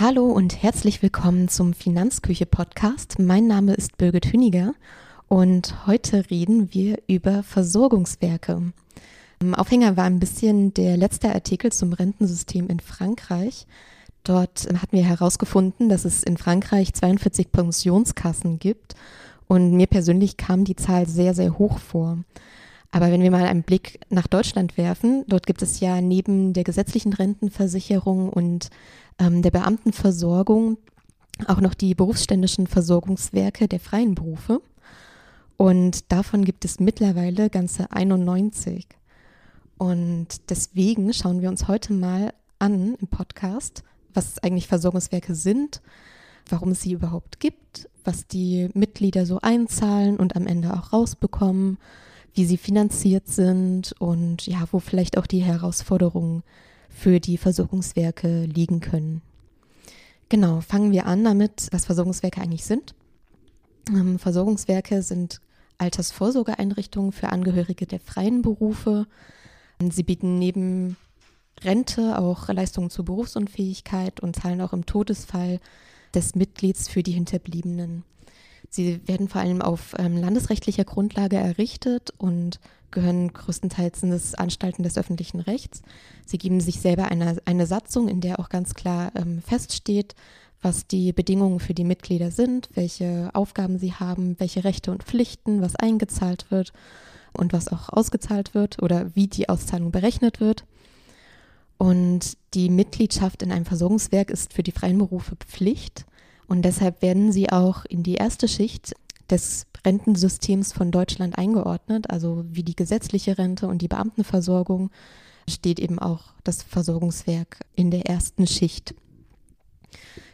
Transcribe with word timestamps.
Hallo 0.00 0.30
und 0.30 0.62
herzlich 0.62 1.02
willkommen 1.02 1.48
zum 1.48 1.74
Finanzküche 1.74 2.46
Podcast. 2.46 3.18
Mein 3.18 3.46
Name 3.46 3.74
ist 3.74 3.98
Birgit 3.98 4.32
Hüniger 4.32 4.72
und 5.28 5.86
heute 5.86 6.30
reden 6.30 6.72
wir 6.72 7.02
über 7.06 7.42
Versorgungswerke. 7.42 8.72
Aufhänger 9.52 9.98
war 9.98 10.04
ein 10.04 10.18
bisschen 10.18 10.72
der 10.72 10.96
letzte 10.96 11.34
Artikel 11.34 11.70
zum 11.70 11.92
Rentensystem 11.92 12.68
in 12.68 12.80
Frankreich. 12.80 13.66
Dort 14.24 14.68
hatten 14.72 14.96
wir 14.96 15.04
herausgefunden, 15.04 15.90
dass 15.90 16.06
es 16.06 16.22
in 16.22 16.38
Frankreich 16.38 16.94
42 16.94 17.52
Pensionskassen 17.52 18.58
gibt 18.58 18.94
und 19.48 19.72
mir 19.72 19.86
persönlich 19.86 20.38
kam 20.38 20.64
die 20.64 20.76
Zahl 20.76 21.06
sehr, 21.08 21.34
sehr 21.34 21.58
hoch 21.58 21.78
vor. 21.78 22.16
Aber 22.92 23.10
wenn 23.10 23.22
wir 23.22 23.30
mal 23.30 23.44
einen 23.44 23.62
Blick 23.62 24.00
nach 24.08 24.26
Deutschland 24.26 24.76
werfen, 24.76 25.24
dort 25.28 25.46
gibt 25.46 25.62
es 25.62 25.80
ja 25.80 26.00
neben 26.00 26.52
der 26.52 26.64
gesetzlichen 26.64 27.12
Rentenversicherung 27.12 28.30
und 28.30 28.70
ähm, 29.18 29.42
der 29.42 29.52
Beamtenversorgung 29.52 30.78
auch 31.46 31.60
noch 31.60 31.74
die 31.74 31.94
berufsständischen 31.94 32.66
Versorgungswerke 32.66 33.68
der 33.68 33.80
freien 33.80 34.14
Berufe. 34.14 34.60
Und 35.56 36.10
davon 36.10 36.44
gibt 36.44 36.64
es 36.64 36.80
mittlerweile 36.80 37.50
ganze 37.50 37.92
91. 37.92 38.86
Und 39.78 40.50
deswegen 40.50 41.12
schauen 41.12 41.42
wir 41.42 41.48
uns 41.48 41.68
heute 41.68 41.92
mal 41.92 42.34
an 42.58 42.94
im 43.00 43.08
Podcast, 43.08 43.84
was 44.12 44.38
eigentlich 44.42 44.66
Versorgungswerke 44.66 45.34
sind, 45.34 45.80
warum 46.48 46.72
es 46.72 46.82
sie 46.82 46.92
überhaupt 46.92 47.40
gibt, 47.40 47.88
was 48.04 48.26
die 48.26 48.68
Mitglieder 48.74 49.26
so 49.26 49.40
einzahlen 49.40 50.16
und 50.16 50.36
am 50.36 50.46
Ende 50.46 50.74
auch 50.74 50.92
rausbekommen, 50.92 51.78
wie 52.40 52.46
sie 52.46 52.56
finanziert 52.56 53.28
sind 53.28 53.92
und 53.98 54.46
ja, 54.46 54.64
wo 54.72 54.78
vielleicht 54.78 55.18
auch 55.18 55.26
die 55.26 55.42
Herausforderungen 55.42 56.42
für 56.88 57.20
die 57.20 57.36
Versorgungswerke 57.36 58.46
liegen 58.46 58.80
können. 58.80 59.20
Genau, 60.30 60.62
fangen 60.62 60.90
wir 60.90 61.04
an 61.04 61.22
damit, 61.22 61.68
was 61.70 61.84
Versorgungswerke 61.84 62.40
eigentlich 62.40 62.64
sind. 62.64 62.94
Ähm, 63.90 64.18
Versorgungswerke 64.18 65.02
sind 65.02 65.42
Altersvorsorgeeinrichtungen 65.76 67.12
für 67.12 67.28
Angehörige 67.28 67.84
der 67.84 68.00
freien 68.00 68.40
Berufe, 68.40 69.06
Sie 69.90 70.02
bieten 70.02 70.38
neben 70.38 70.96
Rente 71.62 72.18
auch 72.18 72.48
Leistungen 72.48 72.88
zur 72.88 73.04
Berufsunfähigkeit 73.04 74.20
und 74.20 74.36
zahlen 74.36 74.62
auch 74.62 74.72
im 74.72 74.86
Todesfall 74.86 75.60
des 76.14 76.34
Mitglieds 76.34 76.88
für 76.88 77.02
die 77.02 77.12
Hinterbliebenen. 77.12 78.04
Sie 78.68 79.00
werden 79.06 79.28
vor 79.28 79.40
allem 79.40 79.62
auf 79.62 79.94
ähm, 79.98 80.16
landesrechtlicher 80.16 80.84
Grundlage 80.84 81.36
errichtet 81.36 82.12
und 82.18 82.60
gehören 82.90 83.32
größtenteils 83.32 84.02
in 84.02 84.10
das 84.10 84.34
Anstalten 84.34 84.82
des 84.82 84.98
öffentlichen 84.98 85.40
Rechts. 85.40 85.82
Sie 86.26 86.38
geben 86.38 86.60
sich 86.60 86.80
selber 86.80 87.06
eine, 87.06 87.36
eine 87.44 87.66
Satzung, 87.66 88.08
in 88.08 88.20
der 88.20 88.40
auch 88.40 88.48
ganz 88.48 88.74
klar 88.74 89.12
ähm, 89.14 89.42
feststeht, 89.42 90.14
was 90.62 90.86
die 90.86 91.12
Bedingungen 91.12 91.60
für 91.60 91.74
die 91.74 91.84
Mitglieder 91.84 92.30
sind, 92.30 92.68
welche 92.74 93.30
Aufgaben 93.32 93.78
sie 93.78 93.94
haben, 93.94 94.38
welche 94.38 94.64
Rechte 94.64 94.90
und 94.90 95.04
Pflichten, 95.04 95.62
was 95.62 95.76
eingezahlt 95.76 96.50
wird 96.50 96.72
und 97.32 97.52
was 97.52 97.68
auch 97.68 97.88
ausgezahlt 97.88 98.54
wird 98.54 98.82
oder 98.82 99.14
wie 99.14 99.26
die 99.26 99.48
Auszahlung 99.48 99.90
berechnet 99.90 100.40
wird. 100.40 100.64
Und 101.78 102.36
die 102.52 102.68
Mitgliedschaft 102.68 103.42
in 103.42 103.52
einem 103.52 103.64
Versorgungswerk 103.64 104.30
ist 104.30 104.52
für 104.52 104.62
die 104.62 104.72
freien 104.72 104.98
Berufe 104.98 105.36
Pflicht 105.36 106.04
und 106.50 106.62
deshalb 106.62 107.00
werden 107.00 107.30
sie 107.30 107.48
auch 107.50 107.84
in 107.84 108.02
die 108.02 108.14
erste 108.14 108.48
Schicht 108.48 108.92
des 109.30 109.66
Rentensystems 109.86 110.72
von 110.72 110.90
Deutschland 110.90 111.38
eingeordnet, 111.38 112.10
also 112.10 112.44
wie 112.50 112.64
die 112.64 112.74
gesetzliche 112.74 113.38
Rente 113.38 113.68
und 113.68 113.82
die 113.82 113.88
Beamtenversorgung 113.88 114.90
steht 115.48 115.78
eben 115.78 116.00
auch 116.00 116.34
das 116.42 116.64
Versorgungswerk 116.64 117.60
in 117.76 117.92
der 117.92 118.06
ersten 118.06 118.48
Schicht. 118.48 118.96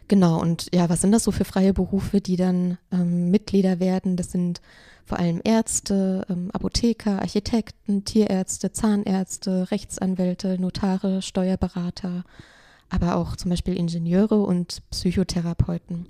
Genau, 0.08 0.40
und 0.40 0.74
ja, 0.74 0.88
was 0.88 1.02
sind 1.02 1.12
das 1.12 1.22
so 1.22 1.32
für 1.32 1.44
freie 1.44 1.74
Berufe, 1.74 2.22
die 2.22 2.36
dann 2.36 2.78
ähm, 2.90 3.30
Mitglieder 3.30 3.78
werden? 3.78 4.16
Das 4.16 4.32
sind 4.32 4.62
vor 5.04 5.18
allem 5.18 5.42
Ärzte, 5.44 6.24
ähm, 6.30 6.50
Apotheker, 6.50 7.20
Architekten, 7.20 8.06
Tierärzte, 8.06 8.72
Zahnärzte, 8.72 9.70
Rechtsanwälte, 9.70 10.58
Notare, 10.58 11.20
Steuerberater, 11.20 12.24
aber 12.88 13.16
auch 13.16 13.36
zum 13.36 13.50
Beispiel 13.50 13.76
Ingenieure 13.76 14.40
und 14.42 14.82
Psychotherapeuten. 14.90 16.06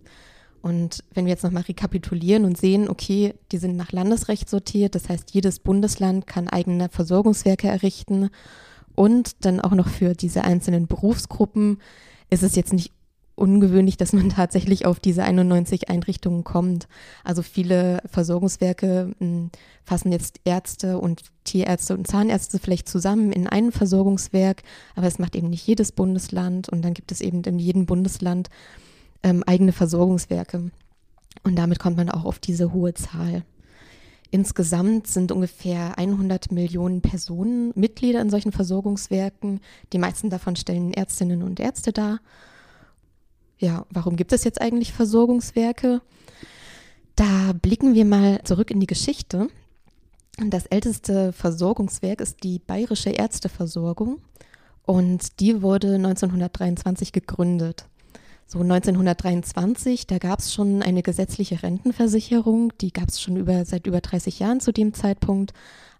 Und 0.62 1.04
wenn 1.14 1.26
wir 1.26 1.32
jetzt 1.32 1.44
nochmal 1.44 1.62
rekapitulieren 1.62 2.44
und 2.44 2.58
sehen, 2.58 2.88
okay, 2.88 3.34
die 3.52 3.58
sind 3.58 3.76
nach 3.76 3.92
Landesrecht 3.92 4.50
sortiert, 4.50 4.94
das 4.94 5.08
heißt, 5.08 5.32
jedes 5.32 5.60
Bundesland 5.60 6.26
kann 6.26 6.48
eigene 6.48 6.88
Versorgungswerke 6.88 7.68
errichten 7.68 8.30
und 8.96 9.44
dann 9.44 9.60
auch 9.60 9.72
noch 9.72 9.88
für 9.88 10.14
diese 10.14 10.42
einzelnen 10.42 10.88
Berufsgruppen 10.88 11.78
ist 12.30 12.42
es 12.42 12.56
jetzt 12.56 12.72
nicht 12.72 12.92
ungewöhnlich, 13.36 13.96
dass 13.96 14.12
man 14.12 14.28
tatsächlich 14.30 14.86
auf 14.86 14.98
diese 14.98 15.22
91 15.22 15.88
Einrichtungen 15.88 16.42
kommt. 16.42 16.88
Also 17.22 17.42
viele 17.42 18.02
Versorgungswerke 18.10 19.14
hm, 19.18 19.50
fassen 19.84 20.10
jetzt 20.10 20.40
Ärzte 20.44 20.98
und 20.98 21.22
Tierärzte 21.44 21.94
und 21.94 22.08
Zahnärzte 22.08 22.58
vielleicht 22.58 22.88
zusammen 22.88 23.30
in 23.30 23.46
einem 23.46 23.70
Versorgungswerk, 23.70 24.62
aber 24.96 25.06
es 25.06 25.20
macht 25.20 25.36
eben 25.36 25.50
nicht 25.50 25.66
jedes 25.66 25.92
Bundesland 25.92 26.68
und 26.68 26.82
dann 26.82 26.94
gibt 26.94 27.12
es 27.12 27.20
eben 27.20 27.42
in 27.44 27.60
jedem 27.60 27.86
Bundesland 27.86 28.48
ähm, 29.22 29.44
eigene 29.46 29.72
Versorgungswerke. 29.72 30.70
Und 31.44 31.56
damit 31.56 31.78
kommt 31.78 31.96
man 31.96 32.10
auch 32.10 32.24
auf 32.24 32.38
diese 32.40 32.72
hohe 32.72 32.94
Zahl. 32.94 33.44
Insgesamt 34.30 35.06
sind 35.06 35.30
ungefähr 35.30 35.96
100 35.98 36.50
Millionen 36.50 37.00
Personen 37.00 37.72
Mitglieder 37.76 38.20
in 38.20 38.30
solchen 38.30 38.50
Versorgungswerken. 38.50 39.60
Die 39.92 39.98
meisten 39.98 40.30
davon 40.30 40.56
stellen 40.56 40.92
Ärztinnen 40.92 41.44
und 41.44 41.60
Ärzte 41.60 41.92
dar 41.92 42.18
ja, 43.58 43.86
warum 43.90 44.16
gibt 44.16 44.32
es 44.32 44.44
jetzt 44.44 44.60
eigentlich 44.60 44.92
Versorgungswerke? 44.92 46.02
Da 47.14 47.52
blicken 47.54 47.94
wir 47.94 48.04
mal 48.04 48.42
zurück 48.44 48.70
in 48.70 48.80
die 48.80 48.86
Geschichte. 48.86 49.48
Das 50.36 50.66
älteste 50.66 51.32
Versorgungswerk 51.32 52.20
ist 52.20 52.42
die 52.42 52.58
Bayerische 52.58 53.10
Ärzteversorgung 53.10 54.20
und 54.84 55.40
die 55.40 55.62
wurde 55.62 55.94
1923 55.94 57.12
gegründet. 57.12 57.86
So 58.46 58.60
1923, 58.60 60.06
da 60.06 60.18
gab 60.18 60.38
es 60.38 60.54
schon 60.54 60.82
eine 60.82 61.02
gesetzliche 61.02 61.62
Rentenversicherung, 61.62 62.72
die 62.80 62.92
gab 62.92 63.08
es 63.08 63.20
schon 63.20 63.36
über, 63.36 63.64
seit 63.64 63.86
über 63.86 64.00
30 64.00 64.38
Jahren 64.38 64.60
zu 64.60 64.72
dem 64.72 64.94
Zeitpunkt, 64.94 65.52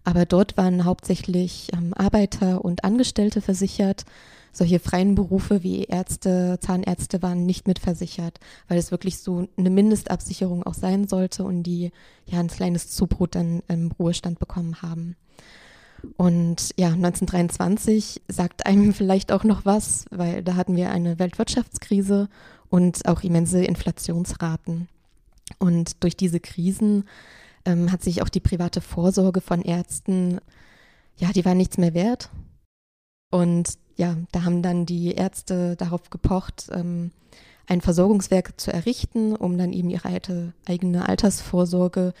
aber 0.07 0.25
dort 0.25 0.55
waren 0.55 0.85
hauptsächlich 0.85 1.67
ähm, 1.73 1.93
Arbeiter 1.93 2.63
und 2.63 2.85
Angestellte 2.85 3.41
versichert 3.41 4.05
solche 4.53 4.79
freien 4.79 5.15
Berufe 5.15 5.63
wie 5.63 5.83
Ärzte, 5.83 6.59
Zahnärzte 6.61 7.21
waren 7.21 7.45
nicht 7.45 7.67
mitversichert, 7.67 8.39
weil 8.69 8.77
es 8.77 8.89
wirklich 8.89 9.19
so 9.19 9.49
eine 9.57 9.69
Mindestabsicherung 9.69 10.63
auch 10.63 10.75
sein 10.75 11.09
sollte 11.09 11.43
und 11.43 11.63
die 11.63 11.91
ja 12.25 12.39
ein 12.39 12.47
kleines 12.47 12.89
Zubrot 12.89 13.35
dann 13.35 13.61
im 13.67 13.91
Ruhestand 13.99 14.39
bekommen 14.39 14.81
haben. 14.81 15.17
Und 16.15 16.73
ja, 16.77 16.87
1923 16.87 18.21
sagt 18.29 18.65
einem 18.65 18.93
vielleicht 18.95 19.33
auch 19.33 19.43
noch 19.43 19.65
was, 19.65 20.05
weil 20.09 20.41
da 20.41 20.55
hatten 20.55 20.77
wir 20.77 20.89
eine 20.89 21.19
Weltwirtschaftskrise 21.19 22.29
und 22.69 23.05
auch 23.09 23.23
immense 23.23 23.61
Inflationsraten. 23.61 24.87
Und 25.59 26.01
durch 26.01 26.15
diese 26.15 26.39
Krisen 26.39 27.03
ähm, 27.67 27.91
hat 27.91 28.01
sich 28.01 28.21
auch 28.21 28.29
die 28.29 28.39
private 28.39 28.81
Vorsorge 28.81 29.41
von 29.41 29.61
Ärzten, 29.61 30.39
ja, 31.17 31.31
die 31.33 31.45
war 31.45 31.53
nichts 31.53 31.77
mehr 31.77 31.93
wert. 31.93 32.29
Und 33.29 33.77
ja, 33.97 34.15
da 34.31 34.43
haben 34.43 34.61
dann 34.61 34.85
die 34.85 35.11
Ärzte 35.11 35.75
darauf 35.75 36.09
gepocht, 36.09 36.69
ähm, 36.71 37.11
ein 37.67 37.81
Versorgungswerk 37.81 38.59
zu 38.59 38.71
errichten, 38.71 39.35
um 39.35 39.57
dann 39.57 39.73
eben 39.73 39.89
ihre 39.89 40.53
eigene 40.65 41.09
Altersvorsorge 41.09 42.13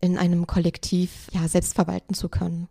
in 0.00 0.18
einem 0.18 0.46
Kollektiv 0.46 1.28
ja, 1.32 1.48
selbst 1.48 1.74
verwalten 1.74 2.12
zu 2.12 2.28
können. 2.28 2.68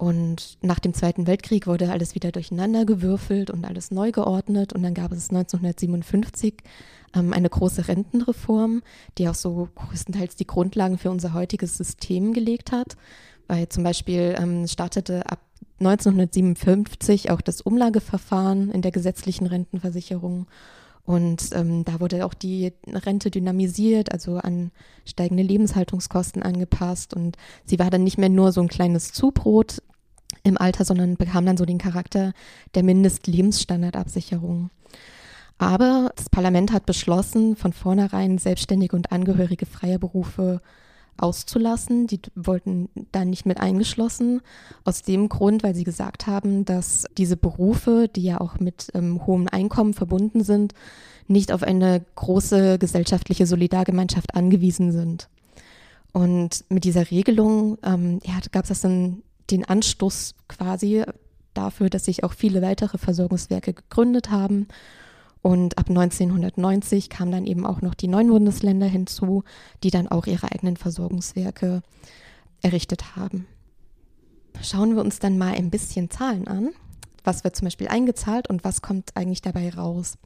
Und 0.00 0.56
nach 0.62 0.78
dem 0.78 0.94
Zweiten 0.94 1.26
Weltkrieg 1.26 1.66
wurde 1.66 1.92
alles 1.92 2.14
wieder 2.14 2.32
durcheinander 2.32 2.86
gewürfelt 2.86 3.50
und 3.50 3.66
alles 3.66 3.90
neu 3.90 4.12
geordnet. 4.12 4.72
Und 4.72 4.82
dann 4.82 4.94
gab 4.94 5.12
es 5.12 5.28
1957 5.28 6.54
ähm, 7.14 7.34
eine 7.34 7.50
große 7.50 7.86
Rentenreform, 7.86 8.80
die 9.18 9.28
auch 9.28 9.34
so 9.34 9.68
größtenteils 9.74 10.36
die 10.36 10.46
Grundlagen 10.46 10.96
für 10.96 11.10
unser 11.10 11.34
heutiges 11.34 11.76
System 11.76 12.32
gelegt 12.32 12.72
hat. 12.72 12.96
Weil 13.46 13.68
zum 13.68 13.84
Beispiel 13.84 14.36
ähm, 14.38 14.66
startete 14.66 15.30
ab 15.30 15.40
1957 15.80 17.30
auch 17.30 17.42
das 17.42 17.60
Umlageverfahren 17.60 18.70
in 18.70 18.80
der 18.80 18.92
gesetzlichen 18.92 19.46
Rentenversicherung. 19.46 20.46
Und 21.04 21.50
ähm, 21.52 21.84
da 21.84 22.00
wurde 22.00 22.24
auch 22.24 22.32
die 22.32 22.72
Rente 22.86 23.30
dynamisiert, 23.30 24.12
also 24.12 24.36
an 24.36 24.70
steigende 25.04 25.42
Lebenshaltungskosten 25.42 26.42
angepasst. 26.42 27.12
Und 27.12 27.36
sie 27.66 27.78
war 27.78 27.90
dann 27.90 28.04
nicht 28.04 28.16
mehr 28.16 28.30
nur 28.30 28.52
so 28.52 28.62
ein 28.62 28.68
kleines 28.68 29.12
Zubrot 29.12 29.82
im 30.42 30.58
Alter, 30.58 30.84
sondern 30.84 31.16
bekam 31.16 31.46
dann 31.46 31.56
so 31.56 31.64
den 31.64 31.78
Charakter 31.78 32.32
der 32.74 32.82
Mindestlebensstandardabsicherung. 32.82 34.70
Aber 35.58 36.12
das 36.16 36.30
Parlament 36.30 36.72
hat 36.72 36.86
beschlossen, 36.86 37.54
von 37.54 37.72
vornherein 37.72 38.38
Selbstständige 38.38 38.96
und 38.96 39.12
Angehörige 39.12 39.66
freier 39.66 39.98
Berufe 39.98 40.62
auszulassen. 41.18 42.06
Die 42.06 42.20
wollten 42.34 42.88
da 43.12 43.24
nicht 43.24 43.44
mit 43.44 43.60
eingeschlossen. 43.60 44.40
Aus 44.84 45.02
dem 45.02 45.28
Grund, 45.28 45.62
weil 45.62 45.74
sie 45.74 45.84
gesagt 45.84 46.26
haben, 46.26 46.64
dass 46.64 47.04
diese 47.18 47.36
Berufe, 47.36 48.08
die 48.08 48.22
ja 48.22 48.40
auch 48.40 48.58
mit 48.58 48.88
ähm, 48.94 49.26
hohem 49.26 49.48
Einkommen 49.50 49.94
verbunden 49.94 50.42
sind, 50.42 50.72
nicht 51.28 51.52
auf 51.52 51.62
eine 51.62 52.04
große 52.16 52.78
gesellschaftliche 52.78 53.46
Solidargemeinschaft 53.46 54.34
angewiesen 54.34 54.92
sind. 54.92 55.28
Und 56.12 56.64
mit 56.68 56.84
dieser 56.84 57.10
Regelung 57.10 57.78
ähm, 57.84 58.18
ja, 58.24 58.34
gab 58.50 58.68
es 58.68 58.80
dann 58.80 59.22
den 59.50 59.64
Anstoß 59.64 60.34
quasi 60.48 61.04
dafür, 61.54 61.90
dass 61.90 62.04
sich 62.04 62.24
auch 62.24 62.32
viele 62.32 62.62
weitere 62.62 62.98
Versorgungswerke 62.98 63.74
gegründet 63.74 64.30
haben. 64.30 64.68
Und 65.42 65.78
ab 65.78 65.88
1990 65.88 67.08
kamen 67.08 67.32
dann 67.32 67.46
eben 67.46 67.64
auch 67.64 67.80
noch 67.80 67.94
die 67.94 68.08
neuen 68.08 68.28
Bundesländer 68.28 68.86
hinzu, 68.86 69.42
die 69.82 69.90
dann 69.90 70.08
auch 70.08 70.26
ihre 70.26 70.52
eigenen 70.52 70.76
Versorgungswerke 70.76 71.82
errichtet 72.62 73.16
haben. 73.16 73.46
Schauen 74.62 74.94
wir 74.94 75.02
uns 75.02 75.18
dann 75.18 75.38
mal 75.38 75.54
ein 75.54 75.70
bisschen 75.70 76.10
Zahlen 76.10 76.46
an. 76.46 76.70
Was 77.24 77.44
wird 77.44 77.56
zum 77.56 77.66
Beispiel 77.66 77.88
eingezahlt 77.88 78.48
und 78.48 78.64
was 78.64 78.82
kommt 78.82 79.16
eigentlich 79.16 79.42
dabei 79.42 79.70
raus? 79.70 80.18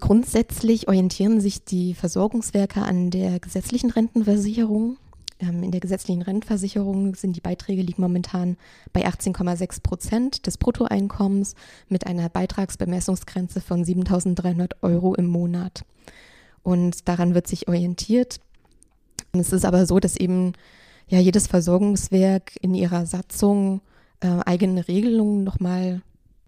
Grundsätzlich 0.00 0.88
orientieren 0.88 1.40
sich 1.40 1.64
die 1.64 1.94
Versorgungswerke 1.94 2.82
an 2.82 3.10
der 3.10 3.40
gesetzlichen 3.40 3.90
Rentenversicherung. 3.90 4.96
Ähm, 5.40 5.62
in 5.62 5.70
der 5.70 5.80
gesetzlichen 5.80 6.22
Rentenversicherung 6.22 7.14
sind 7.14 7.36
die 7.36 7.40
Beiträge 7.40 7.82
liegen 7.82 8.02
momentan 8.02 8.56
bei 8.92 9.06
18,6 9.06 9.82
Prozent 9.82 10.46
des 10.46 10.58
Bruttoeinkommens 10.58 11.54
mit 11.88 12.06
einer 12.06 12.28
Beitragsbemessungsgrenze 12.28 13.60
von 13.60 13.84
7.300 13.84 14.72
Euro 14.82 15.14
im 15.14 15.26
Monat. 15.26 15.84
Und 16.62 17.08
daran 17.08 17.34
wird 17.34 17.46
sich 17.46 17.68
orientiert. 17.68 18.40
Es 19.32 19.52
ist 19.52 19.64
aber 19.64 19.86
so, 19.86 20.00
dass 20.00 20.16
eben 20.16 20.54
ja 21.08 21.18
jedes 21.18 21.46
Versorgungswerk 21.46 22.52
in 22.60 22.74
ihrer 22.74 23.06
Satzung 23.06 23.80
äh, 24.20 24.40
eigene 24.44 24.88
Regelungen 24.88 25.44
nochmal 25.44 26.02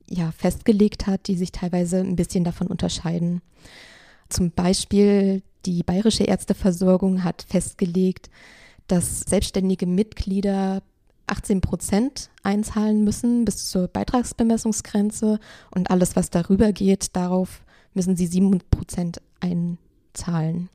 ja, 0.08 0.32
festgelegt 0.32 1.06
hat, 1.06 1.28
die 1.28 1.36
sich 1.36 1.52
teilweise 1.52 2.00
ein 2.00 2.16
bisschen 2.16 2.42
davon 2.44 2.66
unterscheiden. 2.66 3.42
Zum 4.28 4.50
Beispiel 4.50 5.42
die 5.66 5.82
Bayerische 5.82 6.24
Ärzteversorgung 6.24 7.22
hat 7.22 7.44
festgelegt, 7.48 8.30
dass 8.90 9.20
selbstständige 9.20 9.86
Mitglieder 9.86 10.82
18 11.26 11.60
Prozent 11.60 12.30
einzahlen 12.42 13.04
müssen 13.04 13.44
bis 13.44 13.68
zur 13.70 13.88
Beitragsbemessungsgrenze 13.88 15.38
und 15.70 15.90
alles, 15.90 16.16
was 16.16 16.30
darüber 16.30 16.72
geht, 16.72 17.14
darauf 17.14 17.62
müssen 17.94 18.16
sie 18.16 18.26
7 18.26 18.60
Prozent 18.70 19.20
einzahlen. 19.40 20.68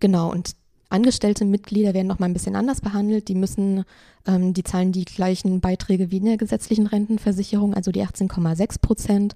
Genau, 0.00 0.30
und 0.30 0.54
angestellte 0.90 1.44
Mitglieder 1.44 1.92
werden 1.94 2.06
noch 2.06 2.18
mal 2.18 2.26
ein 2.26 2.34
bisschen 2.34 2.56
anders 2.56 2.80
behandelt. 2.80 3.28
Die 3.28 3.34
müssen, 3.34 3.84
ähm, 4.26 4.54
die 4.54 4.62
zahlen 4.62 4.92
die 4.92 5.04
gleichen 5.04 5.60
Beiträge 5.60 6.10
wie 6.10 6.18
in 6.18 6.26
der 6.26 6.36
gesetzlichen 6.36 6.86
Rentenversicherung, 6.86 7.74
also 7.74 7.90
die 7.90 8.04
18,6 8.04 8.80
Prozent. 8.80 9.34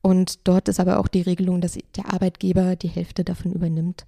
Und 0.00 0.46
dort 0.46 0.68
ist 0.68 0.80
aber 0.80 0.98
auch 0.98 1.08
die 1.08 1.22
Regelung, 1.22 1.60
dass 1.60 1.78
der 1.96 2.12
Arbeitgeber 2.12 2.76
die 2.76 2.88
Hälfte 2.88 3.24
davon 3.24 3.52
übernimmt. 3.52 4.06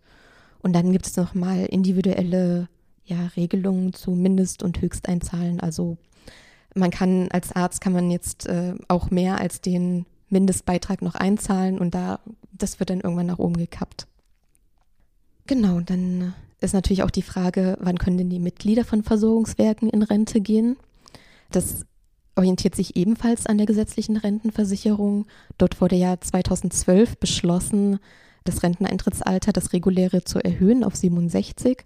Und 0.67 0.73
dann 0.73 0.91
gibt 0.91 1.07
es 1.07 1.17
nochmal 1.17 1.67
individuelle 1.67 2.69
ja, 3.05 3.29
Regelungen 3.37 3.93
zu 3.93 4.11
Mindest- 4.11 4.65
und 4.65 4.81
Höchsteinzahlen. 4.81 5.61
Also 5.61 5.97
man 6.75 6.91
kann 6.91 7.29
als 7.31 7.53
Arzt 7.53 7.81
kann 7.81 7.93
man 7.93 8.11
jetzt 8.11 8.49
äh, 8.49 8.75
auch 8.89 9.13
mehr 9.13 9.39
als 9.39 9.61
den 9.61 10.07
Mindestbeitrag 10.29 11.03
noch 11.03 11.15
einzahlen 11.15 11.79
und 11.79 11.95
da 11.95 12.19
das 12.51 12.81
wird 12.81 12.91
dann 12.91 13.03
irgendwann 13.03 13.27
nach 13.27 13.39
oben 13.39 13.57
gekappt. 13.57 14.09
Genau, 15.47 15.79
dann 15.79 16.35
ist 16.61 16.75
natürlich 16.75 17.05
auch 17.05 17.13
die 17.13 17.23
Frage, 17.23 17.79
wann 17.81 17.99
können 17.99 18.19
denn 18.19 18.31
die 18.31 18.41
Mitglieder 18.41 18.85
von 18.85 19.05
Versorgungswerken 19.05 19.89
in 19.89 20.03
Rente 20.03 20.41
gehen? 20.41 20.77
Das 21.53 21.87
orientiert 22.35 22.75
sich 22.75 22.97
ebenfalls 22.97 23.47
an 23.47 23.59
der 23.59 23.69
gesetzlichen 23.69 24.17
Rentenversicherung. 24.17 25.27
Dort 25.59 25.81
wurde 25.81 25.95
ja 25.95 26.21
2012 26.21 27.19
beschlossen, 27.19 28.01
das 28.47 28.63
Renteneintrittsalter, 28.63 29.53
das 29.53 29.73
reguläre 29.73 30.25
zu 30.25 30.39
erhöhen 30.39 30.85
auf 30.85 30.97
67. 30.97 31.85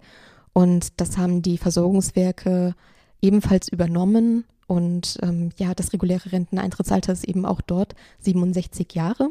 Und 0.53 1.01
das 1.01 1.19
haben 1.19 1.43
die 1.43 1.59
Versorgungswerke 1.59 2.75
ebenfalls 3.21 3.69
übernommen. 3.69 4.45
Und 4.67 5.19
ähm, 5.23 5.51
ja, 5.57 5.75
das 5.75 5.93
reguläre 5.93 6.33
Renteneintrittsalter 6.33 7.13
ist 7.13 7.25
eben 7.25 7.45
auch 7.45 7.61
dort 7.61 7.95
67 8.21 8.95
Jahre. 8.95 9.31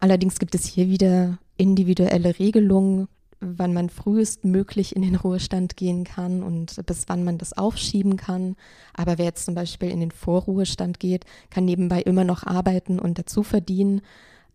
Allerdings 0.00 0.38
gibt 0.38 0.54
es 0.54 0.64
hier 0.64 0.88
wieder 0.88 1.38
individuelle 1.56 2.38
Regelungen, 2.38 3.08
wann 3.40 3.72
man 3.72 3.88
frühestmöglich 3.88 4.96
in 4.96 5.02
den 5.02 5.16
Ruhestand 5.16 5.76
gehen 5.76 6.04
kann 6.04 6.42
und 6.42 6.84
bis 6.86 7.04
wann 7.08 7.24
man 7.24 7.38
das 7.38 7.56
aufschieben 7.56 8.16
kann. 8.16 8.56
Aber 8.94 9.18
wer 9.18 9.26
jetzt 9.26 9.44
zum 9.44 9.54
Beispiel 9.54 9.90
in 9.90 10.00
den 10.00 10.10
Vorruhestand 10.10 10.98
geht, 10.98 11.24
kann 11.50 11.64
nebenbei 11.64 12.02
immer 12.02 12.24
noch 12.24 12.44
arbeiten 12.44 12.98
und 12.98 13.18
dazu 13.18 13.42
verdienen. 13.42 14.00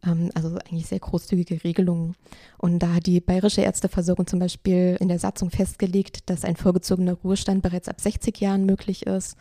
Ähm, 0.06 0.32
also 0.34 0.58
eigentlich 0.58 0.88
sehr 0.88 1.00
großzügige 1.00 1.64
Regelungen. 1.64 2.16
Und 2.58 2.80
da 2.80 2.96
hat 2.96 3.06
die 3.06 3.22
Bayerische 3.22 3.62
Ärzteversorgung 3.62 4.28
zum 4.28 4.40
Beispiel 4.40 4.98
in 5.00 5.08
der 5.08 5.20
Satzung 5.20 5.50
festgelegt, 5.50 6.30
dass 6.30 6.46
ein 6.46 6.56
vorgezogener 6.56 7.14
Ruhestand 7.14 7.62
bereits 7.62 7.88
ab 7.88 8.00
60 8.00 8.40
Jahren 8.40 8.66
möglich 8.66 9.06
ist. 9.06 9.36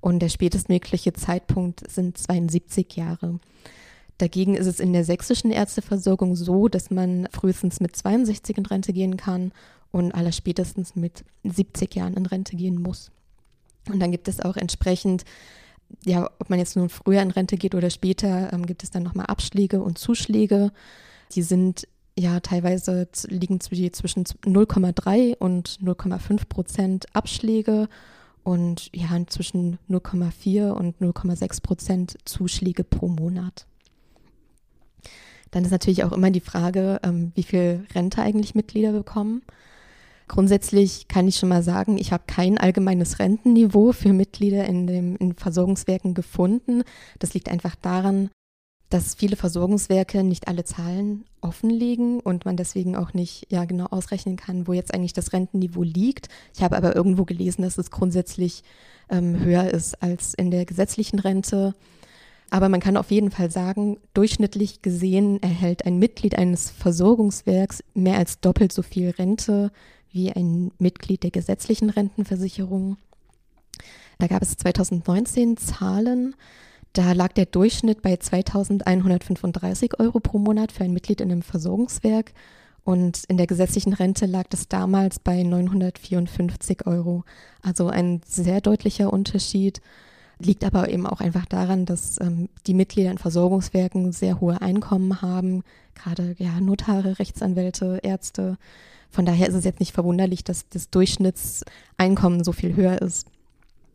Und 0.00 0.20
der 0.20 0.28
spätestmögliche 0.28 1.12
Zeitpunkt 1.12 1.90
sind 1.90 2.18
72 2.18 2.96
Jahre. 2.96 3.40
Dagegen 4.18 4.54
ist 4.54 4.66
es 4.66 4.80
in 4.80 4.92
der 4.92 5.04
sächsischen 5.04 5.50
Ärzteversorgung 5.50 6.36
so, 6.36 6.68
dass 6.68 6.90
man 6.90 7.28
frühestens 7.32 7.80
mit 7.80 7.96
62 7.96 8.56
in 8.56 8.66
Rente 8.66 8.92
gehen 8.92 9.16
kann 9.16 9.52
und 9.92 10.12
allerspätestens 10.12 10.96
mit 10.96 11.24
70 11.44 11.94
Jahren 11.94 12.14
in 12.14 12.26
Rente 12.26 12.56
gehen 12.56 12.80
muss. 12.80 13.10
Und 13.88 14.00
dann 14.00 14.10
gibt 14.10 14.28
es 14.28 14.40
auch 14.40 14.56
entsprechend 14.56 15.24
ja, 16.04 16.30
ob 16.38 16.50
man 16.50 16.58
jetzt 16.58 16.76
nun 16.76 16.88
früher 16.88 17.22
in 17.22 17.30
Rente 17.30 17.56
geht 17.56 17.74
oder 17.74 17.90
später, 17.90 18.52
ähm, 18.52 18.66
gibt 18.66 18.82
es 18.82 18.90
dann 18.90 19.02
nochmal 19.02 19.26
Abschläge 19.26 19.82
und 19.82 19.98
Zuschläge. 19.98 20.72
Die 21.32 21.42
sind 21.42 21.88
ja 22.18 22.40
teilweise 22.40 23.08
liegen 23.28 23.60
zwischen 23.60 24.24
0,3 24.24 25.36
und 25.36 25.78
0,5 25.82 26.48
Prozent 26.48 27.14
Abschläge 27.14 27.88
und 28.42 28.90
ja 28.94 29.08
zwischen 29.26 29.78
0,4 29.90 30.70
und 30.70 30.98
0,6 31.00 31.62
Prozent 31.62 32.16
Zuschläge 32.24 32.84
pro 32.84 33.08
Monat. 33.08 33.66
Dann 35.50 35.64
ist 35.64 35.70
natürlich 35.70 36.04
auch 36.04 36.12
immer 36.12 36.30
die 36.30 36.40
Frage, 36.40 37.00
ähm, 37.02 37.32
wie 37.34 37.42
viel 37.42 37.86
Rente 37.94 38.22
eigentlich 38.22 38.54
Mitglieder 38.54 38.92
bekommen. 38.92 39.42
Grundsätzlich 40.28 41.06
kann 41.06 41.28
ich 41.28 41.36
schon 41.36 41.48
mal 41.48 41.62
sagen, 41.62 41.98
ich 41.98 42.12
habe 42.12 42.24
kein 42.26 42.58
allgemeines 42.58 43.20
Rentenniveau 43.20 43.92
für 43.92 44.12
Mitglieder 44.12 44.64
in 44.64 44.86
den 44.86 45.16
in 45.16 45.34
Versorgungswerken 45.34 46.14
gefunden. 46.14 46.82
Das 47.20 47.32
liegt 47.32 47.48
einfach 47.48 47.76
daran, 47.76 48.30
dass 48.88 49.14
viele 49.14 49.36
Versorgungswerke 49.36 50.22
nicht 50.22 50.48
alle 50.48 50.64
Zahlen 50.64 51.24
offenlegen 51.40 52.20
und 52.20 52.44
man 52.44 52.56
deswegen 52.56 52.96
auch 52.96 53.14
nicht 53.14 53.46
ja 53.50 53.64
genau 53.64 53.86
ausrechnen 53.86 54.36
kann, 54.36 54.66
wo 54.66 54.72
jetzt 54.72 54.94
eigentlich 54.94 55.12
das 55.12 55.32
Rentenniveau 55.32 55.82
liegt. 55.82 56.28
Ich 56.54 56.62
habe 56.62 56.76
aber 56.76 56.94
irgendwo 56.94 57.24
gelesen, 57.24 57.62
dass 57.62 57.78
es 57.78 57.90
grundsätzlich 57.90 58.62
ähm, 59.08 59.38
höher 59.40 59.70
ist 59.70 60.02
als 60.02 60.34
in 60.34 60.50
der 60.50 60.64
gesetzlichen 60.64 61.18
Rente. 61.18 61.74
Aber 62.50 62.68
man 62.68 62.80
kann 62.80 62.96
auf 62.96 63.10
jeden 63.10 63.32
Fall 63.32 63.50
sagen, 63.50 63.98
durchschnittlich 64.14 64.82
gesehen 64.82 65.42
erhält 65.42 65.84
ein 65.84 65.98
Mitglied 65.98 66.38
eines 66.38 66.70
Versorgungswerks 66.70 67.82
mehr 67.94 68.18
als 68.18 68.40
doppelt 68.40 68.72
so 68.72 68.82
viel 68.82 69.10
Rente 69.10 69.72
wie 70.16 70.32
ein 70.32 70.72
Mitglied 70.78 71.22
der 71.22 71.30
gesetzlichen 71.30 71.90
Rentenversicherung. 71.90 72.96
Da 74.18 74.26
gab 74.26 74.42
es 74.42 74.56
2019 74.56 75.58
Zahlen, 75.58 76.34
da 76.94 77.12
lag 77.12 77.34
der 77.34 77.44
Durchschnitt 77.44 78.00
bei 78.00 78.16
2135 78.16 80.00
Euro 80.00 80.18
pro 80.18 80.38
Monat 80.38 80.72
für 80.72 80.82
ein 80.84 80.94
Mitglied 80.94 81.20
in 81.20 81.30
einem 81.30 81.42
Versorgungswerk 81.42 82.32
und 82.82 83.24
in 83.24 83.36
der 83.36 83.46
gesetzlichen 83.46 83.92
Rente 83.92 84.24
lag 84.24 84.46
das 84.48 84.68
damals 84.68 85.18
bei 85.18 85.42
954 85.42 86.86
Euro. 86.86 87.24
Also 87.60 87.88
ein 87.88 88.22
sehr 88.24 88.62
deutlicher 88.62 89.12
Unterschied, 89.12 89.82
liegt 90.38 90.64
aber 90.64 90.88
eben 90.90 91.06
auch 91.06 91.20
einfach 91.20 91.46
daran, 91.46 91.86
dass 91.86 92.20
ähm, 92.20 92.48
die 92.66 92.74
Mitglieder 92.74 93.10
in 93.10 93.18
Versorgungswerken 93.18 94.12
sehr 94.12 94.40
hohe 94.40 94.60
Einkommen 94.60 95.22
haben, 95.22 95.62
gerade 95.94 96.36
ja, 96.38 96.60
Notare, 96.60 97.18
Rechtsanwälte, 97.18 98.00
Ärzte, 98.02 98.58
von 99.10 99.24
daher 99.24 99.48
ist 99.48 99.54
es 99.54 99.64
jetzt 99.64 99.80
nicht 99.80 99.92
verwunderlich, 99.92 100.44
dass 100.44 100.68
das 100.68 100.90
Durchschnittseinkommen 100.90 102.44
so 102.44 102.52
viel 102.52 102.76
höher 102.76 103.00
ist. 103.00 103.28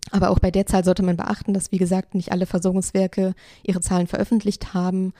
Aber 0.09 0.31
auch 0.31 0.39
bei 0.39 0.49
der 0.49 0.65
Zahl 0.65 0.83
sollte 0.83 1.03
man 1.03 1.15
beachten, 1.15 1.53
dass, 1.53 1.71
wie 1.71 1.77
gesagt, 1.77 2.15
nicht 2.15 2.31
alle 2.31 2.47
Versorgungswerke 2.47 3.35
ihre 3.61 3.81
Zahlen 3.81 4.07
veröffentlicht 4.07 4.73
haben. 4.73 5.13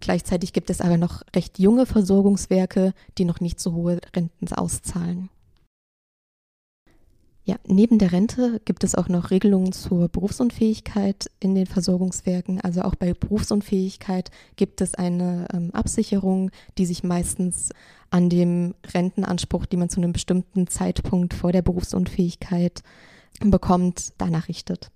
Gleichzeitig 0.00 0.52
gibt 0.52 0.70
es 0.70 0.80
aber 0.80 0.96
noch 0.96 1.22
recht 1.34 1.58
junge 1.58 1.86
Versorgungswerke, 1.86 2.92
die 3.18 3.24
noch 3.24 3.40
nicht 3.40 3.58
so 3.58 3.72
hohe 3.72 4.00
Renten 4.14 4.52
auszahlen. 4.52 5.28
Ja, 7.48 7.56
neben 7.66 7.98
der 7.98 8.12
Rente 8.12 8.60
gibt 8.66 8.84
es 8.84 8.94
auch 8.94 9.08
noch 9.08 9.30
Regelungen 9.30 9.72
zur 9.72 10.08
Berufsunfähigkeit 10.10 11.30
in 11.40 11.54
den 11.54 11.64
Versorgungswerken. 11.64 12.60
Also 12.60 12.82
auch 12.82 12.94
bei 12.94 13.14
Berufsunfähigkeit 13.14 14.30
gibt 14.56 14.82
es 14.82 14.94
eine 14.94 15.48
ähm, 15.54 15.70
Absicherung, 15.72 16.50
die 16.76 16.84
sich 16.84 17.04
meistens 17.04 17.70
an 18.10 18.28
dem 18.28 18.74
Rentenanspruch, 18.92 19.64
die 19.64 19.78
man 19.78 19.88
zu 19.88 19.98
einem 19.98 20.12
bestimmten 20.12 20.66
Zeitpunkt 20.66 21.32
vor 21.32 21.50
der 21.50 21.62
Berufsunfähigkeit 21.62 22.82
bekommt, 23.40 24.12
danach 24.18 24.48
richtet. 24.48 24.90